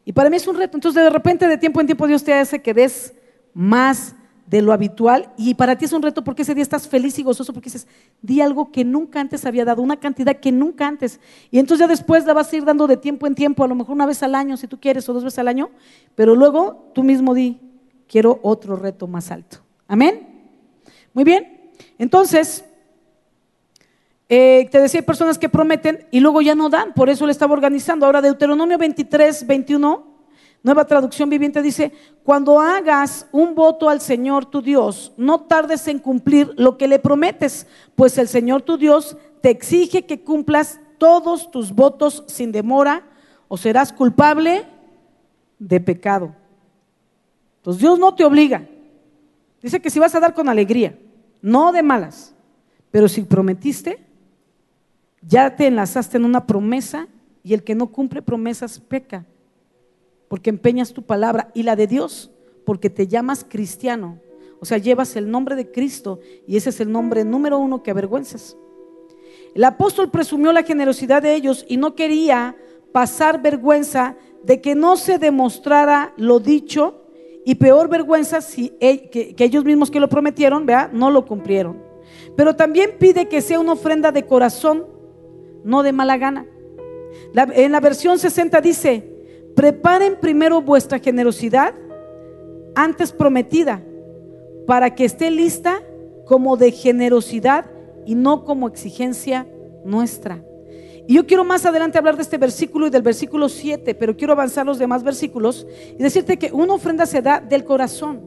[0.04, 0.76] Y para mí es un reto.
[0.76, 3.14] Entonces de repente, de tiempo en tiempo, Dios te hace que des
[3.54, 7.18] más de lo habitual y para ti es un reto porque ese día estás feliz
[7.18, 7.88] y gozoso porque dices,
[8.22, 11.20] di algo que nunca antes había dado, una cantidad que nunca antes.
[11.50, 13.76] Y entonces ya después la vas a ir dando de tiempo en tiempo, a lo
[13.76, 15.70] mejor una vez al año si tú quieres o dos veces al año,
[16.16, 17.60] pero luego tú mismo di,
[18.08, 19.58] quiero otro reto más alto.
[19.88, 20.28] Amén.
[21.14, 21.72] Muy bien.
[21.98, 22.66] Entonces,
[24.30, 27.32] Eh, te decía, hay personas que prometen y luego ya no dan, por eso le
[27.32, 28.06] estaba organizando.
[28.06, 30.13] Ahora, Deuteronomio 23, 21,
[30.64, 31.92] nueva traducción viviente dice,
[32.24, 37.00] cuando hagas un voto al Señor tu Dios, no tardes en cumplir lo que le
[37.00, 43.04] prometes, pues el Señor tu Dios te exige que cumplas todos tus votos sin demora
[43.50, 44.66] o serás culpable
[45.60, 46.34] de pecado.
[47.58, 48.66] Entonces Dios no te obliga.
[49.62, 50.98] Dice que si vas a dar con alegría,
[51.42, 52.34] no de malas,
[52.90, 54.06] pero si prometiste,
[55.22, 57.08] ya te enlazaste en una promesa
[57.44, 59.26] y el que no cumple promesas peca,
[60.28, 62.32] porque empeñas tu palabra y la de Dios,
[62.66, 64.20] porque te llamas cristiano.
[64.60, 67.92] O sea, llevas el nombre de Cristo y ese es el nombre número uno que
[67.92, 68.58] avergüenzas.
[69.54, 72.56] El apóstol presumió la generosidad de ellos y no quería
[72.92, 77.02] pasar vergüenza de que no se demostrara lo dicho
[77.46, 81.82] y peor vergüenza si e, que, ellos mismos que lo prometieron, vea, no lo cumplieron.
[82.36, 84.86] Pero también pide que sea una ofrenda de corazón,
[85.64, 86.46] no de mala gana.
[87.36, 89.13] en la versión 60 dice,
[89.56, 91.74] preparen primero vuestra generosidad
[92.76, 93.84] antes prometida,
[94.66, 95.82] para que esté lista
[96.26, 97.66] como de generosidad
[98.06, 99.48] y no como exigencia
[99.86, 100.44] nuestra.
[101.06, 104.34] Y yo quiero más adelante hablar de este versículo y del versículo 7, pero quiero
[104.34, 108.22] avanzar los demás versículos y decirte que una ofrenda se da del corazón.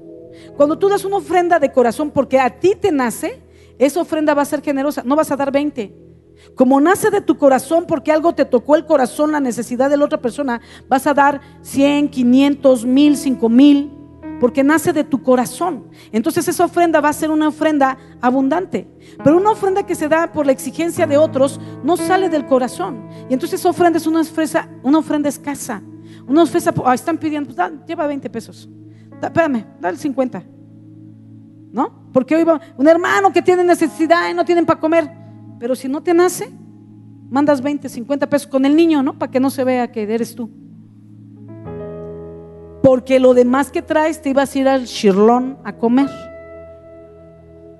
[0.56, 3.40] Cuando tú das una ofrenda de corazón porque a ti te nace,
[3.78, 6.05] esa ofrenda va a ser generosa, no vas a dar 20.
[6.54, 10.04] Como nace de tu corazón porque algo te tocó el corazón, la necesidad de la
[10.04, 13.96] otra persona, vas a dar 100, 500, 1000, 5000
[14.40, 15.88] porque nace de tu corazón.
[16.12, 18.88] Entonces esa ofrenda va a ser una ofrenda abundante.
[19.22, 23.08] Pero una ofrenda que se da por la exigencia de otros no sale del corazón.
[23.28, 25.82] Y entonces esa ofrenda es una ofrenda, una ofrenda escasa.
[26.26, 28.68] Una ofrenda, están pidiendo, pues, lleva 20 pesos.
[29.22, 30.42] espérame, dale 50.
[31.72, 32.10] ¿No?
[32.12, 35.25] Porque hoy va un hermano que tiene necesidad y no tienen para comer.
[35.58, 36.50] Pero si no te nace,
[37.30, 39.18] mandas 20, 50 pesos con el niño, ¿no?
[39.18, 40.50] Para que no se vea que eres tú
[42.86, 46.08] porque lo demás que traes te ibas a ir al Shirlón a comer.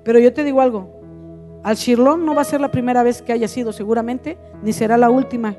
[0.03, 3.31] Pero yo te digo algo, al Shirlón no va a ser la primera vez que
[3.31, 5.55] haya sido seguramente, ni será la última.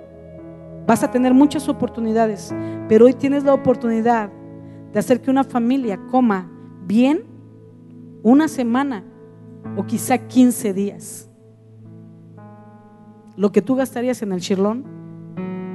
[0.87, 2.55] Vas a tener muchas oportunidades,
[2.91, 4.29] pero hoy tienes la oportunidad
[4.93, 6.53] de hacer que una familia coma
[6.85, 7.25] bien
[8.23, 9.03] una semana
[9.79, 11.28] o quizá 15 días.
[13.39, 14.85] Lo que tú gastarías en el Shirlón,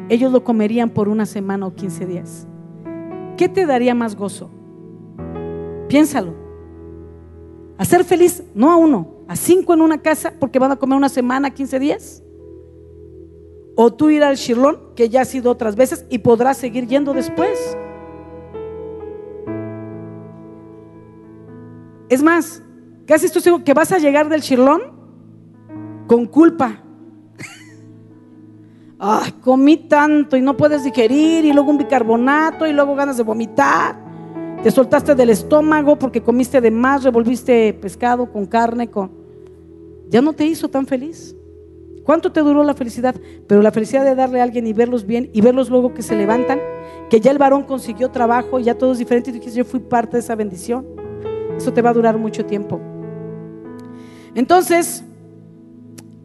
[0.10, 2.46] ellos lo comerían por una semana o 15 días.
[3.38, 4.50] ¿Qué te daría más gozo?
[5.88, 6.34] Piénsalo.
[7.78, 11.08] Hacer feliz no a uno, a cinco en una casa porque van a comer una
[11.08, 12.22] semana, 15 días.
[13.78, 17.14] O tú ir al Shirlón, que ya has ido otras veces y podrás seguir yendo
[17.14, 17.78] después.
[22.10, 22.62] Es más,
[23.06, 24.82] casi estoy seguro que vas a llegar del Shirlón
[26.08, 26.83] con culpa
[29.06, 33.24] ay, comí tanto y no puedes digerir, y luego un bicarbonato, y luego ganas de
[33.24, 33.98] vomitar.
[34.64, 39.12] Te soltaste del estómago porque comiste de más, revolviste pescado con carne, con...
[40.08, 41.36] Ya no te hizo tan feliz.
[42.06, 43.16] ¿Cuánto te duró la felicidad?
[43.46, 46.16] Pero la felicidad de darle a alguien y verlos bien y verlos luego que se
[46.16, 46.60] levantan,
[47.10, 50.16] que ya el varón consiguió trabajo y ya todo es diferente y yo fui parte
[50.16, 50.86] de esa bendición.
[51.58, 52.80] Eso te va a durar mucho tiempo.
[54.34, 55.04] Entonces,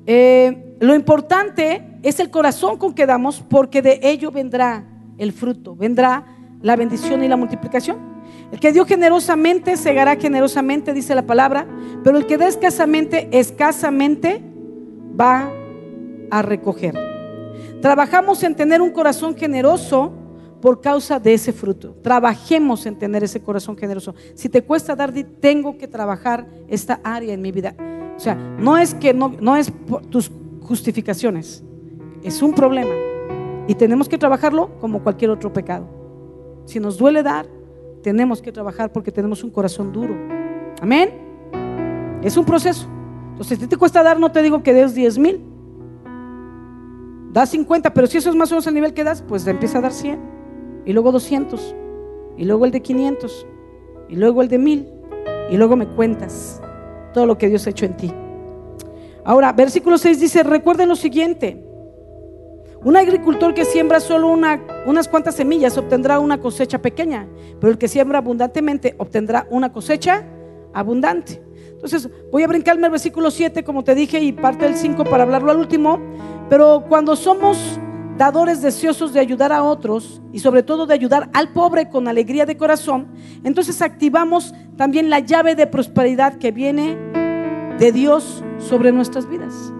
[0.06, 4.84] eh, lo importante es el corazón con que damos, porque de ello vendrá
[5.18, 6.24] el fruto, vendrá
[6.62, 7.96] la bendición y la multiplicación.
[8.52, 11.66] El que dio generosamente segará generosamente, dice la palabra,
[12.02, 14.42] pero el que da escasamente, escasamente
[15.18, 15.50] va
[16.30, 16.94] a recoger.
[17.82, 20.12] Trabajamos en tener un corazón generoso
[20.60, 21.94] por causa de ese fruto.
[22.02, 24.14] Trabajemos en tener ese corazón generoso.
[24.34, 27.74] Si te cuesta dar, tengo que trabajar esta área en mi vida.
[28.16, 29.72] O sea, no es que no, no es
[30.10, 30.30] tus
[30.62, 31.62] justificaciones.
[32.28, 32.94] Es un problema
[33.66, 35.86] y tenemos que trabajarlo como cualquier otro pecado.
[36.66, 37.46] Si nos duele dar,
[38.02, 40.14] tenemos que trabajar porque tenemos un corazón duro.
[40.82, 41.08] Amén.
[42.22, 42.86] Es un proceso.
[43.30, 45.40] Entonces, si te cuesta dar, no te digo que des 10 mil.
[47.32, 49.78] Da 50, pero si eso es más o menos el nivel que das, pues empieza
[49.78, 50.20] a dar 100.
[50.84, 51.74] Y luego 200.
[52.36, 53.46] Y luego el de 500.
[54.10, 54.86] Y luego el de 1000.
[55.50, 56.60] Y luego me cuentas
[57.14, 58.12] todo lo que Dios ha hecho en ti.
[59.24, 61.64] Ahora, versículo 6 dice, recuerden lo siguiente.
[62.84, 67.26] Un agricultor que siembra solo unas cuantas semillas obtendrá una cosecha pequeña,
[67.60, 70.24] pero el que siembra abundantemente obtendrá una cosecha
[70.72, 71.42] abundante.
[71.72, 75.24] Entonces, voy a brincarme al versículo 7, como te dije, y parte del 5 para
[75.24, 76.00] hablarlo al último.
[76.48, 77.80] Pero cuando somos
[78.16, 82.46] dadores deseosos de ayudar a otros y sobre todo de ayudar al pobre con alegría
[82.46, 83.08] de corazón,
[83.44, 86.96] entonces activamos también la llave de prosperidad que viene
[87.78, 89.72] de Dios sobre nuestras vidas.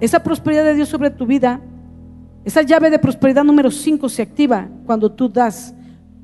[0.00, 1.60] esa prosperidad de Dios sobre tu vida,
[2.44, 5.74] esa llave de prosperidad número 5 se activa cuando tú das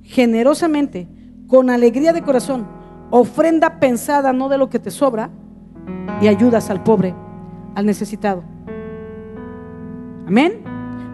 [0.02, 1.08] generosamente,
[1.46, 2.66] con alegría de corazón,
[3.10, 5.30] ofrenda pensada, no de lo que te sobra,
[6.20, 7.14] y ayudas al pobre,
[7.74, 8.42] al necesitado.
[10.26, 10.62] Amén.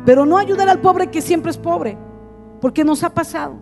[0.04, 1.98] Pero no ayudar al pobre que siempre es pobre,
[2.60, 3.54] porque nos ha pasado.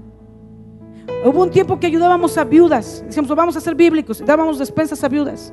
[1.24, 5.09] Hubo un tiempo que ayudábamos a viudas, decíamos, vamos a ser bíblicos, dábamos despensas a
[5.09, 5.53] viudas.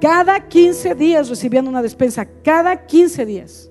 [0.00, 3.70] Cada 15 días recibían una despensa, cada 15 días.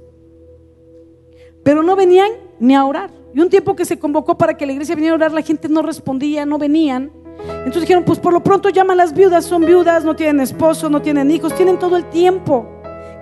[1.63, 3.09] Pero no venían ni a orar.
[3.33, 5.67] Y un tiempo que se convocó para que la iglesia viniera a orar, la gente
[5.67, 7.11] no respondía, no venían.
[7.57, 11.01] Entonces dijeron, pues por lo pronto llaman las viudas, son viudas, no tienen esposo, no
[11.01, 12.67] tienen hijos, tienen todo el tiempo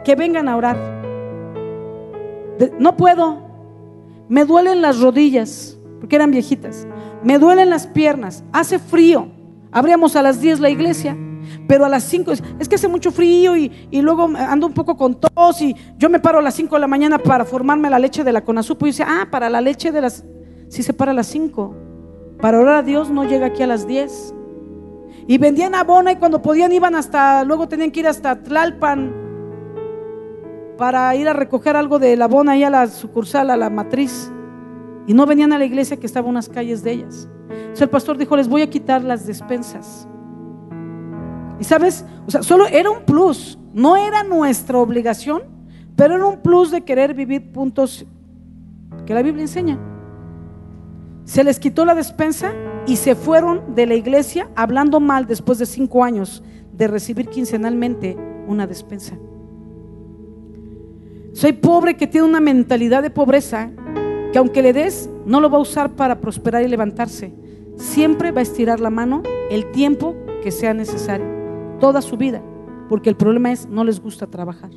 [0.03, 0.77] que vengan a orar.
[2.77, 3.37] no puedo,
[4.27, 6.87] me duelen las rodillas, porque eran viejitas,
[7.23, 9.27] me duelen las piernas, hace frío,
[9.71, 11.17] abríamos a las 10 la iglesia,
[11.67, 15.19] pero a las 5 es que hace mucho frío y, luego ando un poco con
[15.19, 18.23] tos y yo me paro a las 5 de la mañana para formarme la leche
[18.23, 20.25] de la Conasupo y dice, ah, para la leche de las,
[20.69, 21.75] si se para a las 5,
[22.41, 24.35] para orar a Dios no llega aquí a las 10.
[25.27, 29.13] Y vendían abona y cuando podían iban hasta, luego tenían que ir hasta Tlalpan
[30.77, 34.31] para ir a recoger algo de la abona ahí a la sucursal, a la matriz.
[35.05, 37.29] Y no venían a la iglesia que estaba unas calles de ellas.
[37.49, 40.07] Entonces el pastor dijo, les voy a quitar las despensas.
[41.61, 45.43] Y sabes, o sea, solo era un plus, no era nuestra obligación,
[45.95, 48.03] pero era un plus de querer vivir puntos
[49.05, 49.77] que la Biblia enseña.
[51.23, 52.51] Se les quitó la despensa
[52.87, 56.43] y se fueron de la iglesia hablando mal después de cinco años
[56.73, 59.15] de recibir quincenalmente una despensa.
[61.33, 63.69] Soy pobre que tiene una mentalidad de pobreza
[64.33, 67.31] que aunque le des, no lo va a usar para prosperar y levantarse.
[67.75, 69.21] Siempre va a estirar la mano
[69.51, 71.40] el tiempo que sea necesario
[71.81, 72.41] toda su vida,
[72.87, 74.69] porque el problema es no les gusta trabajar.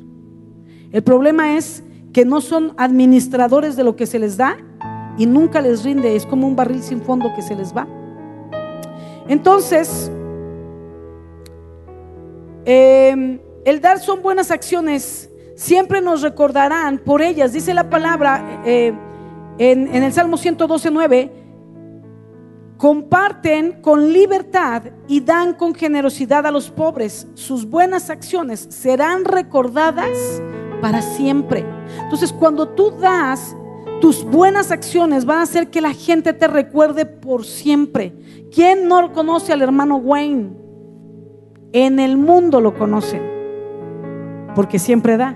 [0.91, 4.57] El problema es que no son administradores de lo que se les da
[5.17, 7.87] y nunca les rinde, es como un barril sin fondo que se les va.
[9.29, 10.11] Entonces,
[12.65, 18.93] em, el dar son buenas acciones, siempre nos recordarán por ellas, dice la palabra eh,
[19.57, 21.44] en, en el Salmo 112, 9
[22.77, 27.27] comparten con libertad y dan con generosidad a los pobres.
[27.35, 30.41] Sus buenas acciones serán recordadas
[30.81, 31.65] para siempre.
[32.03, 33.55] Entonces, cuando tú das,
[34.01, 38.13] tus buenas acciones van a hacer que la gente te recuerde por siempre.
[38.53, 40.51] ¿Quién no conoce al hermano Wayne?
[41.71, 43.21] En el mundo lo conocen,
[44.53, 45.35] porque siempre da.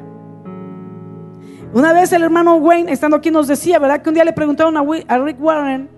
[1.73, 4.01] Una vez el hermano Wayne, estando aquí, nos decía, ¿verdad?
[4.01, 5.89] Que un día le preguntaron a Rick Warren,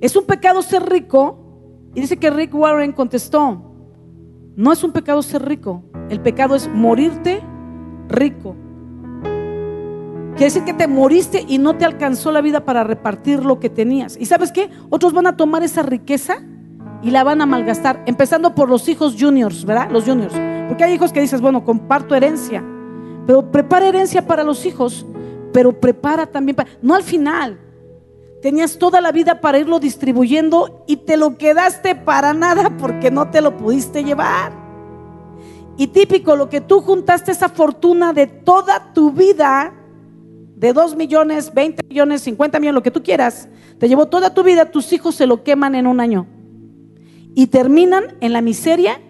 [0.00, 1.38] ¿Es un pecado ser rico?
[1.94, 3.62] Y dice que Rick Warren contestó,
[4.56, 7.40] no es un pecado ser rico, el pecado es morirte
[8.08, 8.56] rico.
[10.36, 13.70] Quiere decir que te moriste y no te alcanzó la vida para repartir lo que
[13.70, 14.16] tenías.
[14.18, 14.68] ¿Y sabes qué?
[14.90, 16.38] Otros van a tomar esa riqueza
[17.02, 19.90] y la van a malgastar, empezando por los hijos juniors, ¿verdad?
[19.92, 20.34] Los juniors.
[20.68, 22.64] Porque hay hijos que dices, bueno, comparto herencia,
[23.26, 25.06] pero prepara herencia para los hijos,
[25.52, 27.60] pero prepara también para, no al final,
[28.44, 33.30] Tenías toda la vida para irlo distribuyendo y te lo quedaste para nada porque no
[33.30, 34.52] te lo pudiste llevar.
[35.78, 39.72] Y típico, lo que tú juntaste esa fortuna de toda tu vida,
[40.56, 44.42] de 2 millones, 20 millones, 50 millones, lo que tú quieras, te llevó toda tu
[44.42, 46.26] vida, tus hijos se lo queman en un año.
[47.34, 49.00] Y terminan en la miseria,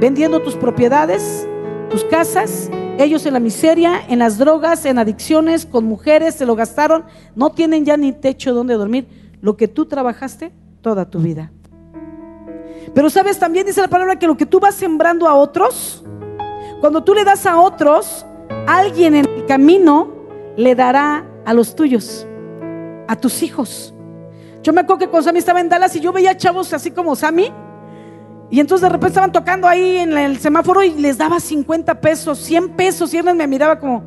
[0.00, 1.46] vendiendo tus propiedades,
[1.90, 6.54] tus casas, ellos en la miseria, en las drogas, en adicciones, con mujeres, se lo
[6.54, 7.04] gastaron,
[7.34, 9.06] no tienen ya ni techo donde dormir.
[9.40, 11.50] Lo que tú trabajaste toda tu vida.
[12.94, 16.04] Pero sabes, también dice la palabra que lo que tú vas sembrando a otros,
[16.80, 18.24] cuando tú le das a otros,
[18.66, 20.12] alguien en el camino
[20.56, 22.26] le dará a los tuyos,
[23.08, 23.92] a tus hijos.
[24.62, 27.16] Yo me acuerdo que cuando Sammy estaba en Dallas y yo veía chavos así como
[27.16, 27.52] Sammy,
[28.50, 32.38] y entonces de repente estaban tocando ahí en el semáforo y les daba 50 pesos,
[32.38, 33.12] 100 pesos.
[33.14, 34.04] Y él me miraba como,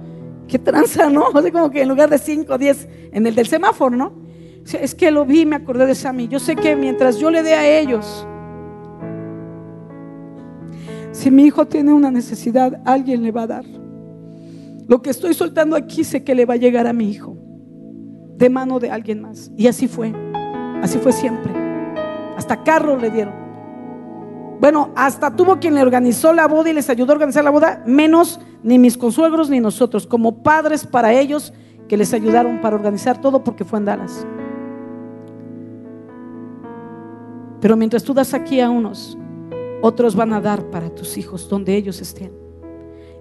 [0.47, 1.27] qué tranza, ¿no?
[1.33, 4.27] O como que en lugar de 5, 10 en el del semáforo, ¿no?
[4.81, 6.27] es que lo vi me acordé de Sammy.
[6.27, 8.27] Yo sé que mientras yo le dé a ellos,
[11.13, 13.65] si mi hijo tiene una necesidad, alguien le va a dar.
[14.87, 17.37] Lo que estoy soltando aquí sé que le va a llegar a mi hijo,
[18.35, 19.51] de mano de alguien más.
[19.55, 20.13] Y así fue,
[20.81, 21.53] así fue siempre.
[22.35, 23.46] Hasta carro le dieron.
[24.59, 27.83] Bueno, hasta tuvo quien le organizó la boda y les ayudó a organizar la boda,
[27.85, 31.53] menos ni mis consuegros ni nosotros, como padres para ellos
[31.87, 34.25] que les ayudaron para organizar todo porque fue en Dallas.
[37.61, 39.17] Pero mientras tú das aquí a unos,
[39.81, 42.31] otros van a dar para tus hijos donde ellos estén.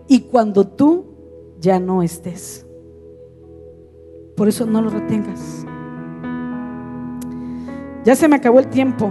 [0.09, 1.05] y cuando tú
[1.61, 2.65] ya no estés.
[4.37, 5.67] Por eso no lo retengas.
[8.05, 9.11] Ya se me acabó el tiempo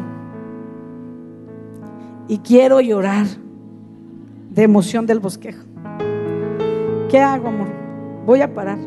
[2.27, 3.25] y quiero llorar
[4.49, 5.63] de emoción del bosquejo.
[7.09, 7.67] ¿Qué hago, amor?
[8.25, 8.79] Voy a parar.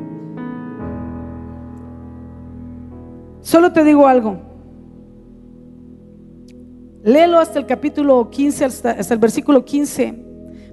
[3.40, 4.38] Solo te digo algo.
[7.04, 10.14] Léelo hasta el capítulo 15, hasta, el versículo 15,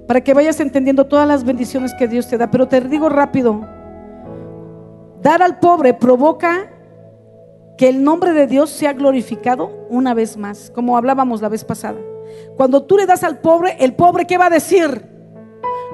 [0.08, 2.50] para que vayas entendiendo todas las bendiciones que Dios te da.
[2.50, 3.62] Pero te digo rápido,
[5.22, 6.72] dar al pobre provoca
[7.78, 12.00] que el nombre de Dios sea glorificado una vez más, como hablábamos la vez pasada.
[12.58, 15.16] Cuando tú le das al pobre, el pobre, ¿qué va a decir?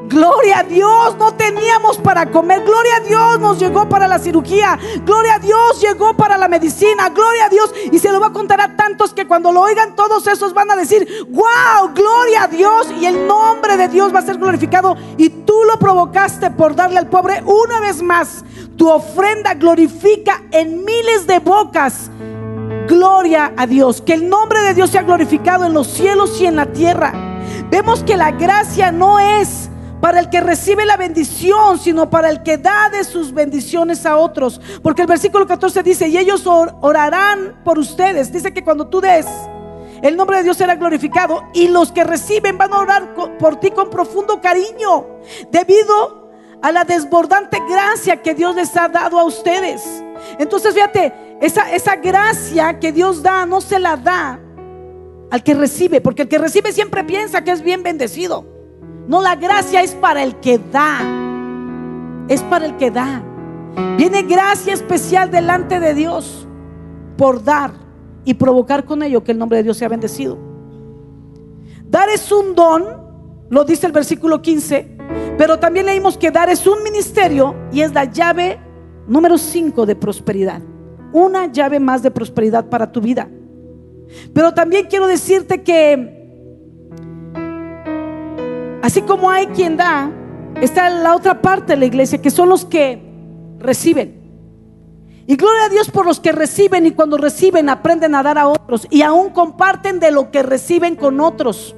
[0.07, 2.63] Gloria a Dios, no teníamos para comer.
[2.65, 4.77] Gloria a Dios, nos llegó para la cirugía.
[5.05, 7.09] Gloria a Dios, llegó para la medicina.
[7.09, 7.73] Gloria a Dios.
[7.91, 10.71] Y se lo va a contar a tantos que cuando lo oigan todos esos van
[10.71, 12.87] a decir, wow, gloria a Dios.
[12.99, 14.97] Y el nombre de Dios va a ser glorificado.
[15.17, 18.43] Y tú lo provocaste por darle al pobre una vez más.
[18.75, 22.09] Tu ofrenda glorifica en miles de bocas
[22.87, 24.01] Gloria a Dios.
[24.01, 27.13] Que el nombre de Dios sea glorificado en los cielos y en la tierra.
[27.69, 29.69] Vemos que la gracia no es
[30.01, 34.17] para el que recibe la bendición, sino para el que da de sus bendiciones a
[34.17, 34.59] otros.
[34.81, 38.33] Porque el versículo 14 dice, y ellos orarán por ustedes.
[38.33, 39.27] Dice que cuando tú des,
[40.01, 43.69] el nombre de Dios será glorificado y los que reciben van a orar por ti
[43.69, 45.05] con profundo cariño,
[45.51, 49.83] debido a la desbordante gracia que Dios les ha dado a ustedes.
[50.39, 54.39] Entonces, fíjate, esa, gracia que Dios da no se la da
[55.31, 58.45] al que recibe, porque el que recibe siempre piensa que es bien bendecido.
[59.07, 60.99] No, la gracia es para el que da.
[62.27, 63.23] Es para el que da.
[63.97, 66.47] Viene gracia especial delante de Dios
[67.17, 67.73] por dar
[68.23, 70.37] y provocar con ello que el nombre de Dios sea bendecido.
[71.89, 72.85] Dar es un don,
[73.49, 74.97] lo dice el versículo 15,
[75.37, 78.59] pero también leímos que dar es un ministerio y es la llave
[79.07, 80.61] número 5 de prosperidad.
[81.13, 83.29] Una llave más de prosperidad para tu vida.
[84.33, 86.19] Pero también quiero decirte que
[88.81, 90.11] así como hay quien da,
[90.61, 93.01] está la otra parte de la iglesia, que son los que
[93.59, 94.21] reciben.
[95.27, 98.47] Y gloria a Dios por los que reciben y cuando reciben aprenden a dar a
[98.47, 101.75] otros y aún comparten de lo que reciben con otros.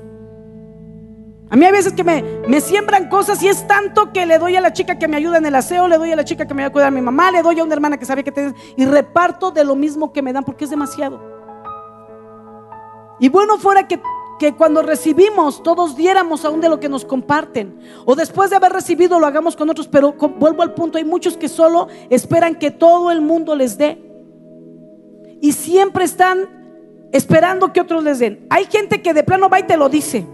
[1.53, 4.55] A mí hay veces que me, me, siembran cosas y es tanto que le doy
[4.55, 6.53] a la chica que me ayuda en el aseo, le doy a la chica que
[6.55, 8.31] me va a cuidar a mi mamá, le doy a una hermana que sabe que
[8.31, 11.21] tienes y reparto de lo mismo que me dan porque es demasiado.
[13.19, 14.01] Y bueno fuera que,
[14.39, 18.73] que cuando recibimos todos diéramos aún de lo que nos comparten o después de haber
[18.73, 22.71] recibido lo hagamos con otros, pero vuelvo al punto, hay muchos que solo esperan que
[22.71, 24.01] todo el mundo les dé
[25.39, 28.47] y siempre están esperando que otros les den.
[28.49, 30.25] Hay gente que de plano va y te lo dice.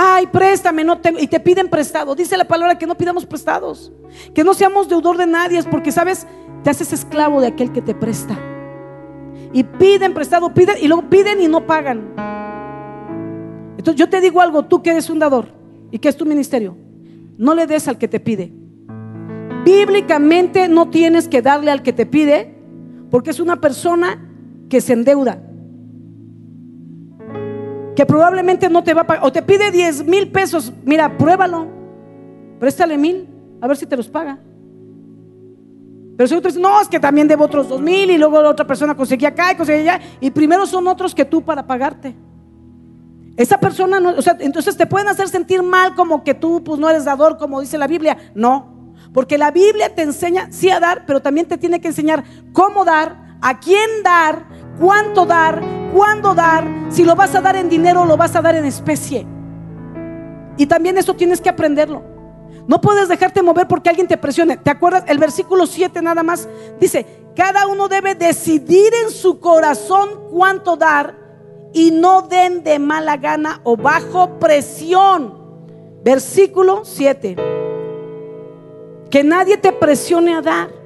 [0.00, 1.18] Ay, préstame, no tengo.
[1.18, 2.14] Y te piden prestado.
[2.14, 3.92] Dice la palabra que no pidamos prestados.
[4.32, 6.24] Que no seamos deudor de nadie, porque sabes,
[6.62, 8.38] te haces esclavo de aquel que te presta.
[9.52, 12.14] Y piden prestado, piden y luego piden y no pagan.
[13.76, 15.48] Entonces yo te digo algo, tú que eres un dador
[15.90, 16.76] y que es tu ministerio,
[17.36, 18.52] no le des al que te pide.
[19.64, 22.54] Bíblicamente no tienes que darle al que te pide
[23.10, 24.24] porque es una persona
[24.68, 25.42] que se endeuda
[27.98, 31.66] que probablemente no te va a pagar, o te pide 10 mil pesos, mira, pruébalo,
[32.60, 33.28] préstale mil,
[33.60, 34.38] a ver si te los paga.
[36.16, 38.50] Pero si otro dice, no, es que también debo otros dos mil y luego la
[38.50, 42.14] otra persona conseguía acá y conseguía allá, y primero son otros que tú para pagarte.
[43.36, 46.78] Esa persona no, o sea, entonces te pueden hacer sentir mal como que tú pues
[46.78, 48.16] no eres dador, como dice la Biblia.
[48.32, 52.22] No, porque la Biblia te enseña sí a dar, pero también te tiene que enseñar
[52.52, 54.46] cómo dar, a quién dar,
[54.78, 55.62] cuánto dar,
[55.92, 58.64] cuándo dar, si lo vas a dar en dinero o lo vas a dar en
[58.64, 59.26] especie.
[60.56, 62.02] Y también eso tienes que aprenderlo.
[62.66, 64.56] No puedes dejarte mover porque alguien te presione.
[64.58, 65.04] ¿Te acuerdas?
[65.06, 66.48] El versículo 7 nada más
[66.78, 71.14] dice, cada uno debe decidir en su corazón cuánto dar
[71.72, 75.34] y no den de mala gana o bajo presión.
[76.04, 77.36] Versículo 7.
[79.10, 80.77] Que nadie te presione a dar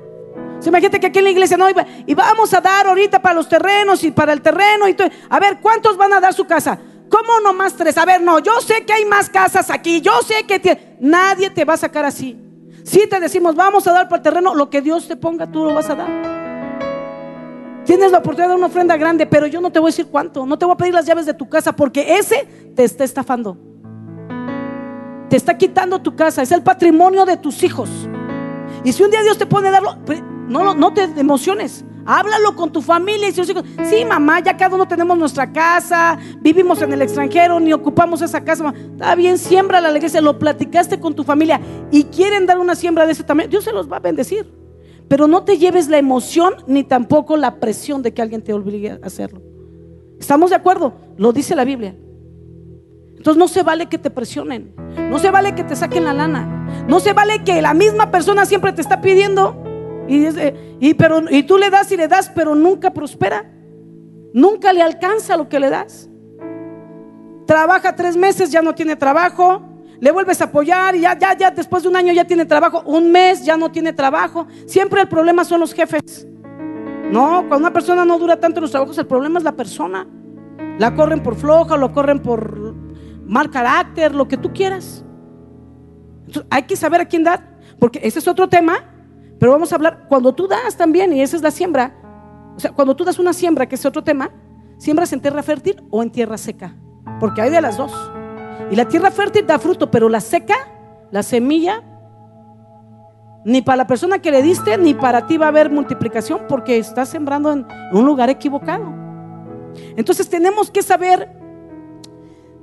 [0.69, 4.03] imagínate que aquí en la iglesia no y vamos a dar ahorita para los terrenos
[4.05, 5.09] y para el terreno y todo.
[5.29, 6.79] A ver, ¿cuántos van a dar su casa?
[7.09, 7.99] ¿Cómo nomás tres?
[7.99, 11.65] A ver, no, yo sé que hay más casas aquí, yo sé que nadie te
[11.65, 12.39] va a sacar así.
[12.85, 15.65] Si te decimos, vamos a dar para el terreno, lo que Dios te ponga, tú
[15.65, 16.33] lo vas a dar.
[17.85, 20.07] Tienes la oportunidad de dar una ofrenda grande, pero yo no te voy a decir
[20.07, 20.47] cuánto.
[20.47, 23.57] No te voy a pedir las llaves de tu casa porque ese te está estafando.
[25.29, 26.43] Te está quitando tu casa.
[26.43, 27.91] Es el patrimonio de tus hijos.
[28.85, 29.99] Y si un día Dios te pone a darlo,
[30.49, 31.85] no, no te emociones.
[32.05, 33.65] Háblalo con tu familia y sus hijos.
[33.85, 38.43] Sí, mamá, ya cada uno tenemos nuestra casa, vivimos en el extranjero, ni ocupamos esa
[38.43, 38.75] casa.
[38.77, 40.21] Está bien, siembra la alegría.
[40.21, 43.49] Lo platicaste con tu familia y quieren dar una siembra de ese tamaño.
[43.49, 44.53] Dios se los va a bendecir.
[45.09, 48.93] Pero no te lleves la emoción ni tampoco la presión de que alguien te obligue
[48.93, 49.43] a hacerlo.
[50.19, 50.95] ¿Estamos de acuerdo?
[51.19, 51.95] Lo dice la Biblia.
[53.17, 54.75] Entonces no se vale que te presionen.
[55.11, 56.85] No se vale que te saquen la lana.
[56.89, 59.62] No se vale que la misma persona siempre te está pidiendo
[60.09, 63.51] y, pero, y tú le das y le das, pero nunca prospera.
[64.35, 66.09] Nunca le alcanza lo que le das.
[67.47, 69.63] Trabaja tres meses, ya no tiene trabajo.
[70.01, 72.83] Le vuelves a apoyar y ya, ya, ya, después de un año ya tiene trabajo.
[72.87, 74.47] Un mes ya no tiene trabajo.
[74.67, 76.27] Siempre el problema son los jefes.
[77.11, 80.07] No, cuando una persona no dura tanto en los trabajos, el problema es la persona.
[80.79, 82.75] La corren por floja, lo corren por
[83.27, 85.05] mal carácter, lo que tú quieras.
[86.51, 88.92] hay que saber a quién dar, porque ese es otro tema
[89.43, 91.93] pero vamos a hablar, cuando tú das también, y esa es la siembra,
[92.57, 94.31] o sea, cuando tú das una siembra, que es otro tema,
[94.79, 96.77] siembras en tierra fértil o en tierra seca,
[97.19, 97.93] porque hay de las dos.
[98.71, 100.55] Y la tierra fértil da fruto, pero la seca,
[101.11, 101.83] la semilla,
[103.45, 106.79] ni para la persona que le diste, ni para ti va a haber multiplicación, porque
[106.79, 108.95] estás sembrando en un lugar equivocado.
[109.97, 111.29] Entonces tenemos que saber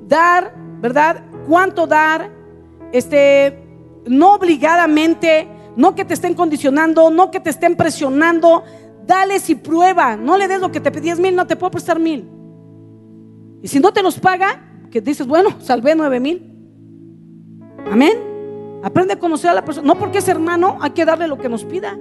[0.08, 1.26] dar, ¿verdad?
[1.46, 2.32] Cuánto dar,
[2.94, 3.68] este,
[4.06, 8.64] no obligadamente no que te estén condicionando, no que te estén presionando.
[9.06, 10.16] Dale y prueba.
[10.16, 12.30] No le des lo que te pedías mil, no te puedo prestar mil.
[13.62, 14.62] Y si no te los paga,
[14.92, 16.56] que dices, bueno, salvé nueve mil.
[17.92, 18.14] Amén.
[18.84, 19.88] Aprende a conocer a la persona.
[19.88, 21.98] No porque es hermano, hay que darle lo que nos pida.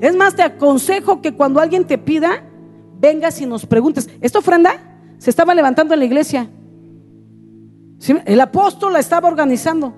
[0.00, 2.44] Es más, te aconsejo que cuando alguien te pida,
[2.98, 4.08] vengas y nos preguntes.
[4.20, 4.72] ¿Esta ofrenda
[5.18, 6.48] se estaba levantando en la iglesia?
[8.24, 9.94] El apóstol la estaba organizando.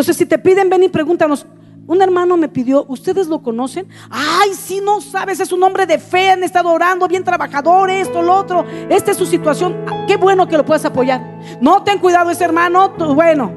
[0.00, 1.44] Entonces, si te piden, ven y pregúntanos.
[1.86, 3.86] Un hermano me pidió, ¿ustedes lo conocen?
[4.08, 8.22] Ay, si no sabes, es un hombre de fe, han estado orando, bien trabajador, esto,
[8.22, 8.64] lo otro.
[8.88, 9.76] Esta es su situación.
[9.86, 11.38] Ah, qué bueno que lo puedas apoyar.
[11.60, 13.52] No ten cuidado ese hermano, bueno.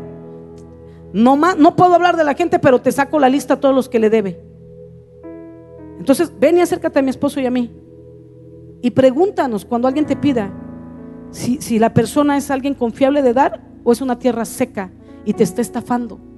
[1.14, 3.88] No, no puedo hablar de la gente, pero te saco la lista a todos los
[3.88, 4.44] que le debe.
[5.98, 7.74] Entonces, ven y acércate a mi esposo y a mí.
[8.82, 10.52] Y pregúntanos cuando alguien te pida
[11.32, 14.92] si, si la persona es alguien confiable de dar o es una tierra seca
[15.26, 16.33] y te está estafando.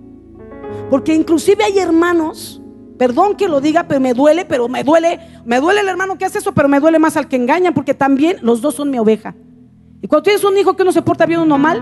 [0.90, 2.62] Porque inclusive hay hermanos,
[2.98, 6.26] perdón que lo diga, pero me duele, pero me duele, me duele el hermano que
[6.26, 9.00] hace eso, pero me duele más al que engaña, porque también los dos son mi
[9.00, 9.36] oveja.
[10.02, 11.82] Y cuando tienes un hijo que no se porta bien o no mal,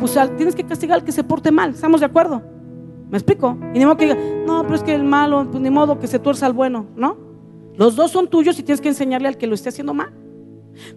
[0.00, 2.42] pues tienes que castigar al que se porte mal, ¿estamos de acuerdo?
[3.08, 3.56] ¿Me explico?
[3.74, 6.08] Y ni modo que diga, no, pero es que el malo, pues ni modo que
[6.08, 7.16] se tuerza al bueno, ¿no?
[7.76, 10.12] Los dos son tuyos y tienes que enseñarle al que lo esté haciendo mal.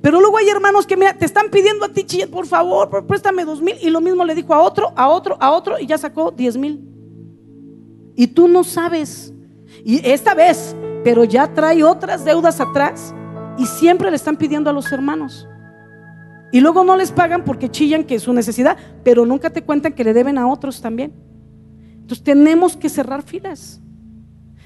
[0.01, 3.75] Pero luego hay hermanos que te están pidiendo a ti, por favor, préstame dos mil.
[3.81, 6.57] Y lo mismo le dijo a otro, a otro, a otro, y ya sacó diez
[6.57, 6.94] mil.
[8.15, 9.33] Y tú no sabes.
[9.83, 13.13] Y esta vez, pero ya trae otras deudas atrás.
[13.57, 15.47] Y siempre le están pidiendo a los hermanos.
[16.51, 19.93] Y luego no les pagan porque chillan que es su necesidad, pero nunca te cuentan
[19.93, 21.13] que le deben a otros también.
[21.93, 23.81] Entonces tenemos que cerrar filas.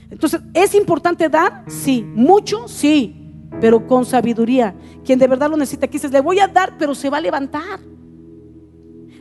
[0.10, 1.64] Entonces, ¿es importante dar?
[1.68, 2.04] Sí.
[2.04, 2.68] ¿Mucho?
[2.68, 3.20] Sí
[3.60, 4.76] pero con sabiduría.
[5.04, 7.22] Quien de verdad lo necesita, aquí dices, le voy a dar, pero se va a
[7.22, 7.80] levantar.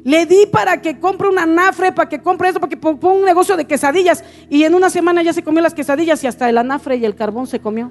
[0.05, 3.25] Le di para que compre una anafre, para que compre eso, para que ponga un
[3.25, 4.25] negocio de quesadillas.
[4.49, 7.15] Y en una semana ya se comió las quesadillas y hasta el anafre y el
[7.15, 7.91] carbón se comió.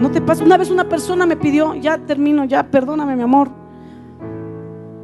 [0.00, 0.44] No te pasa.
[0.44, 3.50] Una vez una persona me pidió, ya termino, ya perdóname mi amor.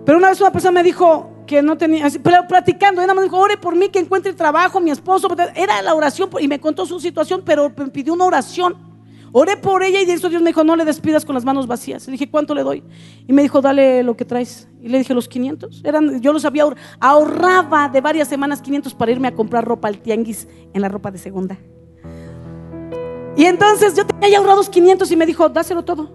[0.04, 3.38] Pero una vez una persona me dijo, que no tenía, pero platicando, ella me dijo,
[3.38, 7.00] ore por mí que encuentre trabajo, mi esposo, era la oración y me contó su
[7.00, 8.91] situación, pero me pidió una oración.
[9.34, 11.66] Oré por ella y de eso Dios me dijo, no le despidas con las manos
[11.66, 12.06] vacías.
[12.06, 12.82] Le dije, ¿cuánto le doy?
[13.26, 14.68] Y me dijo, dale lo que traes.
[14.82, 15.82] Y le dije, los 500.
[15.84, 16.66] Eran, yo los había
[17.00, 21.10] ahorraba de varias semanas 500 para irme a comprar ropa al tianguis en la ropa
[21.10, 21.58] de segunda.
[23.34, 26.12] Y entonces yo tenía ya ahorrados 500 y me dijo, dáselo todo.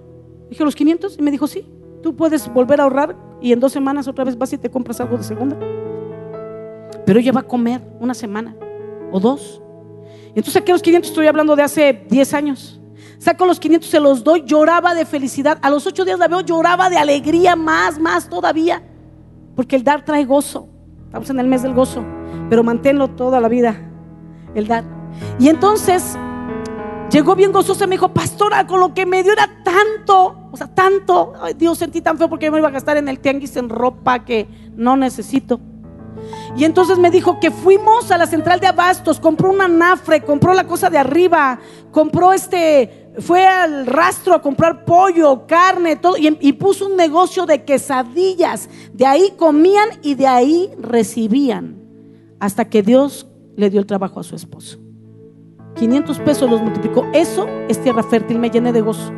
[0.52, 1.18] Dije, ¿los 500?
[1.18, 1.66] Y me dijo, sí.
[2.04, 5.02] Tú puedes volver a ahorrar y en dos semanas otra vez vas y te compras
[5.02, 5.58] algo de segunda.
[7.06, 8.56] Pero ella va a comer una semana
[9.12, 9.62] o dos.
[10.30, 12.80] Entonces saqué los 500, estoy hablando de hace 10 años.
[13.20, 15.58] Saco los 500, se los doy, lloraba de felicidad.
[15.62, 18.84] A los ocho días la veo, lloraba de alegría, más, más todavía.
[19.56, 20.70] Porque el dar trae gozo.
[21.06, 22.06] Estamos en el mes del gozo.
[22.50, 23.76] Pero manténlo toda la vida,
[24.54, 24.84] el dar.
[25.40, 26.18] Y entonces
[27.10, 30.68] Llegó bien gozosa me dijo, pastora, con lo que me dio era tanto, o sea,
[30.68, 31.34] tanto.
[31.56, 34.48] Dios, sentí tan feo porque me iba a gastar en el tianguis en ropa que
[34.76, 35.62] no necesito.
[36.58, 40.54] Y entonces me dijo que fuimos a la central de abastos, compró una nafre, compró
[40.54, 41.60] la cosa de arriba,
[41.92, 47.46] compró este, fue al rastro a comprar pollo, carne, todo, y, y puso un negocio
[47.46, 48.70] de quesadillas.
[48.94, 51.82] De ahí comían y de ahí recibían,
[52.40, 54.80] hasta que Dios le dio el trabajo a su esposo.
[55.78, 57.06] 500 pesos los multiplicó.
[57.14, 59.12] Eso es tierra fértil, me llené de gozo.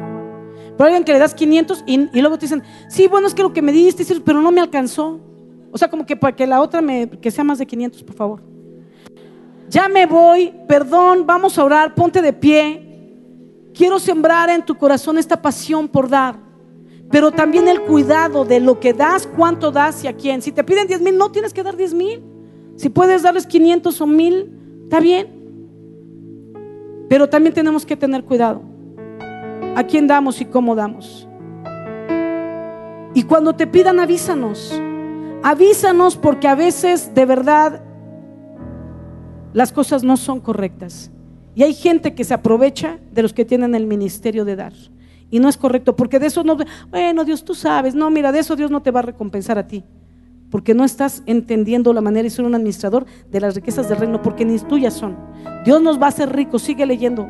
[0.77, 3.51] Pero alguien que le das 500 y, luego te dicen, sí, bueno, es que lo
[3.51, 5.19] que me diste, pero no me alcanzó.
[5.71, 8.15] O sea, como que para que la otra me, que sea más de 500, por
[8.15, 8.41] favor.
[9.69, 12.88] Ya me voy, perdón, vamos a orar, ponte de pie.
[13.79, 16.35] Quiero sembrar en tu corazón esta pasión por dar,
[17.09, 20.41] pero también el cuidado de lo que das, cuánto das y a quién.
[20.41, 22.21] Si te piden 10 mil, no tienes que dar 10 mil.
[22.75, 24.51] Si puedes darles 500 o mil,
[24.83, 25.29] está bien.
[27.07, 28.63] Pero también tenemos que tener cuidado.
[29.77, 31.25] ¿A quién damos y cómo damos?
[33.13, 34.77] Y cuando te pidan, avísanos.
[35.41, 37.81] Avísanos porque a veces de verdad
[39.53, 41.11] las cosas no son correctas.
[41.59, 44.71] Y hay gente que se aprovecha de los que tienen el ministerio de dar.
[45.29, 46.57] Y no es correcto, porque de eso no,
[46.89, 49.67] bueno, Dios, tú sabes, no, mira, de eso Dios no te va a recompensar a
[49.67, 49.83] ti.
[50.49, 54.21] Porque no estás entendiendo la manera de ser un administrador de las riquezas del reino,
[54.21, 55.17] porque ni tuyas son.
[55.65, 57.27] Dios nos va a hacer ricos, sigue leyendo.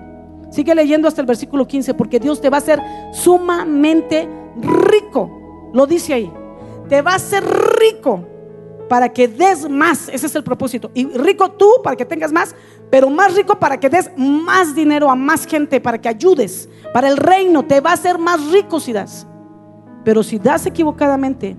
[0.52, 2.80] Sigue leyendo hasta el versículo 15, porque Dios te va a hacer
[3.12, 4.30] sumamente
[4.62, 5.72] rico.
[5.74, 6.32] Lo dice ahí.
[6.88, 7.44] Te va a hacer
[7.80, 8.28] rico
[8.90, 10.10] para que des más.
[10.10, 10.92] Ese es el propósito.
[10.94, 12.54] Y rico tú para que tengas más,
[12.90, 16.70] pero más rico para que des más dinero a más gente, para que ayudes.
[16.94, 19.28] Para el reino te va a hacer más rico si das.
[20.04, 21.56] Pero si das equivocadamente,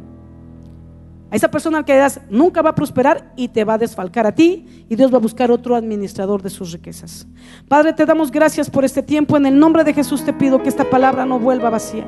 [1.31, 4.35] a esa persona que das nunca va a prosperar y te va a desfalcar a
[4.35, 7.28] ti y Dios va a buscar otro administrador de sus riquezas.
[7.68, 9.37] Padre, te damos gracias por este tiempo.
[9.37, 12.05] En el nombre de Jesús te pido que esta palabra no vuelva vacía.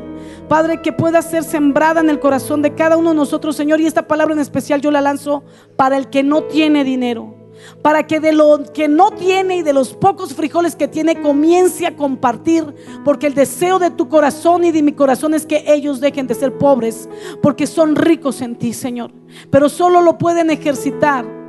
[0.49, 3.81] Padre, que pueda ser sembrada en el corazón de cada uno de nosotros, Señor.
[3.81, 5.45] Y esta palabra en especial yo la lanzo
[5.77, 7.42] para el que no tiene dinero
[7.83, 11.87] para que de lo que no tiene y de los pocos frijoles que tiene comience
[11.87, 16.01] a compartir, porque el deseo de tu corazón y de mi corazón es que ellos
[16.01, 17.09] dejen de ser pobres,
[17.43, 19.13] porque son ricos en ti, Señor.
[19.51, 21.42] Pero solo lo pueden ejercitar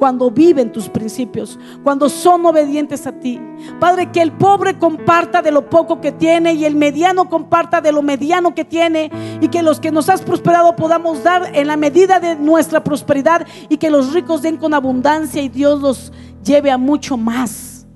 [0.00, 3.38] cuando viven tus principios, cuando son obedientes a ti.
[3.78, 7.92] Padre, que el pobre comparta de lo poco que tiene y el mediano comparta de
[7.92, 9.10] lo mediano que tiene
[9.42, 13.46] y que los que nos has prosperado podamos dar en la medida de nuestra prosperidad
[13.68, 17.86] y que los ricos den con abundancia y Dios los lleve a mucho más.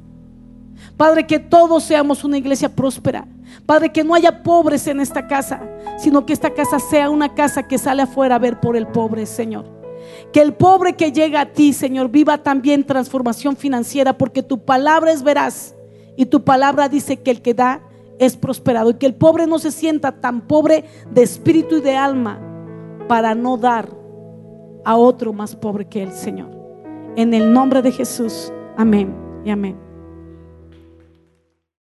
[0.98, 3.26] Padre, que todos seamos una iglesia próspera.
[3.64, 5.62] Padre, que no haya pobres en esta casa,
[5.96, 9.24] sino que esta casa sea una casa que sale afuera a ver por el pobre,
[9.24, 9.83] Señor.
[10.34, 15.12] Que el pobre que llega a ti, Señor, viva también transformación financiera, porque tu palabra
[15.12, 15.76] es veraz
[16.16, 17.82] y tu palabra dice que el que da
[18.18, 21.96] es prosperado y que el pobre no se sienta tan pobre de espíritu y de
[21.96, 22.40] alma
[23.06, 23.88] para no dar
[24.84, 26.50] a otro más pobre que el Señor.
[27.14, 28.52] En el nombre de Jesús.
[28.76, 29.14] Amén
[29.44, 29.83] y amén.